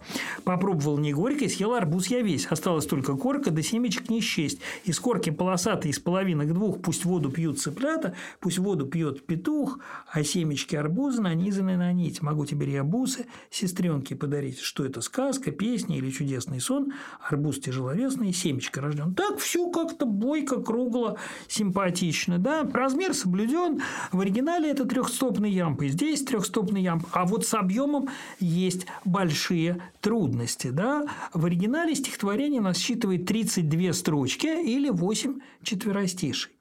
Попробовал 0.60 0.98
не 0.98 1.14
горький, 1.14 1.48
съел 1.48 1.72
арбуз 1.72 2.08
я 2.08 2.20
весь. 2.20 2.44
Осталась 2.48 2.84
только 2.84 3.16
корка, 3.16 3.50
да 3.50 3.62
семечек 3.62 4.10
не 4.10 4.20
счесть. 4.20 4.60
Из 4.84 5.00
корки 5.00 5.30
полосатой 5.30 5.90
из 5.90 5.98
половинок 5.98 6.52
двух 6.52 6.82
пусть 6.82 7.06
воду 7.06 7.30
пьют 7.30 7.58
цыплята, 7.58 8.14
пусть 8.40 8.58
воду 8.58 8.84
пьет 8.84 9.24
петух, 9.24 9.78
а 10.12 10.22
семечки 10.22 10.76
арбуза 10.76 11.22
нанизаны 11.22 11.78
на 11.78 11.90
нить. 11.94 12.20
Могу 12.20 12.44
тебе 12.44 12.66
рябусы, 12.66 13.24
сестренке 13.50 14.14
подарить. 14.16 14.58
Что 14.58 14.84
это, 14.84 15.00
сказка, 15.00 15.50
песня 15.50 15.96
или 15.96 16.10
чудесный 16.10 16.60
сон? 16.60 16.92
Арбуз 17.26 17.58
тяжеловесный, 17.58 18.34
семечко 18.34 18.82
рожден. 18.82 19.14
Так 19.14 19.38
все 19.38 19.70
как-то 19.70 20.04
бойко, 20.04 20.60
кругло, 20.60 21.16
симпатично. 21.48 22.38
Да? 22.38 22.68
Размер 22.70 23.14
соблюден. 23.14 23.80
В 24.12 24.20
оригинале 24.20 24.70
это 24.70 24.84
трехстопный 24.84 25.50
ямб, 25.50 25.80
и 25.80 25.88
здесь 25.88 26.22
трехстопный 26.22 26.82
ямб, 26.82 27.06
а 27.12 27.24
вот 27.24 27.46
с 27.46 27.54
объемом 27.54 28.10
есть 28.40 28.84
большие 29.06 29.80
трудности. 30.02 30.49
Да? 30.70 31.06
В 31.32 31.44
оригинале 31.46 31.94
стихотворение 31.94 32.60
насчитывает 32.60 33.26
32 33.26 33.92
строчки 33.92 34.46
или 34.46 34.88
8 34.88 35.40
четверостишей, 35.62 36.52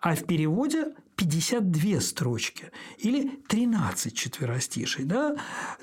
а 0.00 0.14
в 0.14 0.24
переводе 0.24 0.94
52 1.16 2.00
строчки 2.00 2.70
или 2.98 3.40
13 3.48 4.14
четверостишей. 4.14 5.04
Да? 5.04 5.36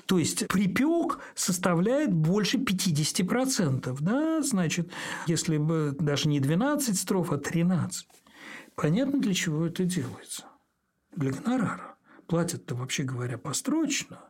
То 0.06 0.18
есть 0.18 0.46
припек 0.48 1.20
составляет 1.34 2.12
больше 2.12 2.58
50%. 2.58 3.96
Да? 4.00 4.42
Значит, 4.42 4.90
если 5.26 5.56
бы 5.56 5.96
даже 5.98 6.28
не 6.28 6.40
12 6.40 6.98
строф, 6.98 7.32
а 7.32 7.38
13. 7.38 8.06
Понятно, 8.76 9.20
для 9.20 9.34
чего 9.34 9.66
это 9.66 9.84
делается? 9.84 10.44
для 11.16 11.32
гонорара. 11.32 11.96
Платят-то, 12.26 12.74
вообще 12.74 13.04
говоря, 13.04 13.38
построчно. 13.38 14.20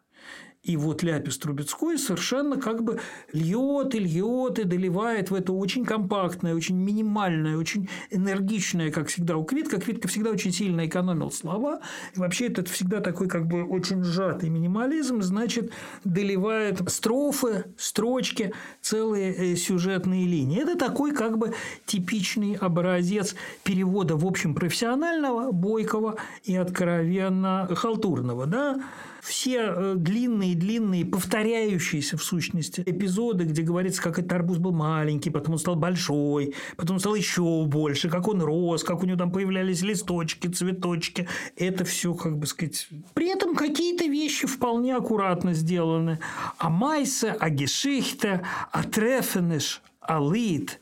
И 0.64 0.78
вот 0.78 1.02
Ляпис 1.02 1.36
Трубецкой 1.38 1.98
совершенно 1.98 2.56
как 2.56 2.82
бы 2.82 2.98
льет 3.32 3.94
и 3.94 3.98
льет 3.98 4.58
и 4.58 4.64
доливает 4.64 5.30
в 5.30 5.34
это 5.34 5.52
очень 5.52 5.84
компактное, 5.84 6.54
очень 6.54 6.76
минимальное, 6.76 7.58
очень 7.58 7.88
энергичное, 8.10 8.90
как 8.90 9.08
всегда 9.08 9.36
у 9.36 9.44
Квитка. 9.44 9.78
Квитка 9.78 10.08
всегда 10.08 10.30
очень 10.30 10.52
сильно 10.52 10.86
экономил 10.86 11.30
слова. 11.30 11.80
И 12.16 12.18
вообще 12.18 12.46
это 12.46 12.64
всегда 12.64 13.00
такой 13.00 13.28
как 13.28 13.46
бы 13.46 13.62
очень 13.64 14.02
сжатый 14.02 14.48
минимализм, 14.48 15.20
значит, 15.20 15.70
доливает 16.04 16.80
строфы, 16.90 17.66
строчки, 17.76 18.52
целые 18.80 19.34
э, 19.34 19.56
сюжетные 19.56 20.26
линии. 20.26 20.62
Это 20.62 20.78
такой 20.78 21.12
как 21.12 21.36
бы 21.36 21.52
типичный 21.84 22.54
образец 22.54 23.34
перевода, 23.64 24.16
в 24.16 24.26
общем, 24.26 24.54
профессионального, 24.54 25.52
бойкого 25.52 26.16
и 26.44 26.56
откровенно 26.56 27.68
халтурного. 27.74 28.46
Да? 28.46 28.82
Все 29.24 29.94
длинные-длинные, 29.94 31.02
э, 31.02 31.06
повторяющиеся 31.06 32.18
в 32.18 32.22
сущности 32.22 32.82
эпизоды, 32.84 33.44
где 33.44 33.62
говорится, 33.62 34.02
как 34.02 34.18
этот 34.18 34.32
арбуз 34.32 34.58
был 34.58 34.72
маленький, 34.72 35.30
потом 35.30 35.54
он 35.54 35.58
стал 35.58 35.76
большой, 35.76 36.54
потом 36.76 36.96
он 36.96 37.00
стал 37.00 37.14
еще 37.14 37.64
больше, 37.64 38.10
как 38.10 38.28
он 38.28 38.42
рос, 38.42 38.84
как 38.84 39.02
у 39.02 39.06
него 39.06 39.16
там 39.16 39.32
появлялись 39.32 39.80
листочки, 39.80 40.48
цветочки. 40.48 41.26
Это 41.56 41.84
все, 41.84 42.12
как 42.14 42.36
бы 42.36 42.46
сказать... 42.46 42.86
При 43.14 43.28
этом 43.28 43.56
какие-то 43.56 44.04
вещи 44.04 44.46
вполне 44.46 44.94
аккуратно 44.94 45.54
сделаны. 45.54 46.18
А 46.58 46.68
Майса, 46.68 47.34
а 47.40 47.48
Гешихта, 47.48 48.46
а 48.72 48.82
Трефенеш, 48.82 49.80
а 50.00 50.20
Лид, 50.20 50.80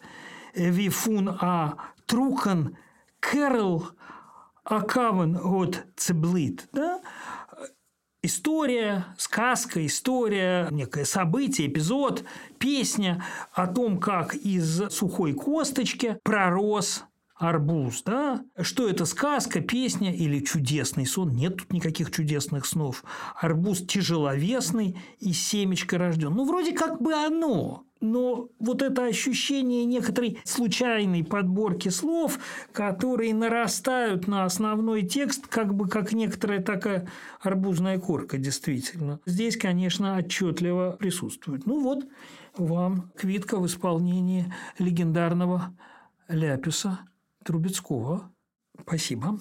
Вифун, 0.55 1.28
а 1.40 1.76
Трукан, 2.07 2.76
Кэрол, 3.20 3.87
Акаван 4.64 5.38
от 5.42 5.85
Цеблит, 5.96 6.68
да? 6.72 7.00
История, 8.23 9.07
сказка, 9.19 9.85
история, 9.85 10.69
некое 10.71 11.05
событие, 11.05 11.69
эпизод, 11.69 12.25
песня 12.59 13.25
о 13.53 13.67
том, 13.67 13.99
как 13.99 14.35
из 14.35 14.91
сухой 14.91 15.33
косточки 15.33 16.19
пророс 16.23 17.05
арбуз, 17.37 18.03
да? 18.05 18.45
Что 18.61 18.89
это 18.89 19.05
сказка, 19.05 19.61
песня 19.61 20.15
или 20.15 20.41
чудесный 20.41 21.07
сон? 21.07 21.31
Нет 21.33 21.57
тут 21.59 21.73
никаких 21.73 22.11
чудесных 22.11 22.67
снов. 22.67 23.05
Арбуз 23.41 23.85
тяжеловесный 23.85 24.99
и 25.19 25.33
семечко 25.33 25.99
рожден. 25.99 26.33
Ну, 26.35 26.47
вроде 26.47 26.73
как 26.73 27.03
бы 27.03 27.13
оно 27.15 27.85
но 28.03 28.49
вот 28.59 28.83
это 28.83 29.07
ощущение 29.07 29.85
некоторой 29.85 30.38
случайной 30.45 31.25
подборки 31.25 31.88
слов, 31.88 32.38
которые 32.73 33.33
нарастают 33.33 34.27
на 34.27 34.45
основной 34.45 35.03
текст, 35.03 35.47
как 35.47 35.75
бы 35.75 35.88
как 35.88 36.12
некоторая 36.12 36.61
такая 36.61 37.09
арбузная 37.41 37.99
корка, 37.99 38.37
действительно. 38.37 39.21
Здесь, 39.25 39.57
конечно, 39.57 40.17
отчетливо 40.17 40.97
присутствует. 40.99 41.65
Ну 41.65 41.81
вот 41.81 42.05
вам 42.57 43.11
квитка 43.17 43.59
в 43.59 43.67
исполнении 43.67 44.53
легендарного 44.79 45.75
Ляписа 46.29 46.99
Трубецкого. 47.45 48.31
Спасибо. 48.81 49.38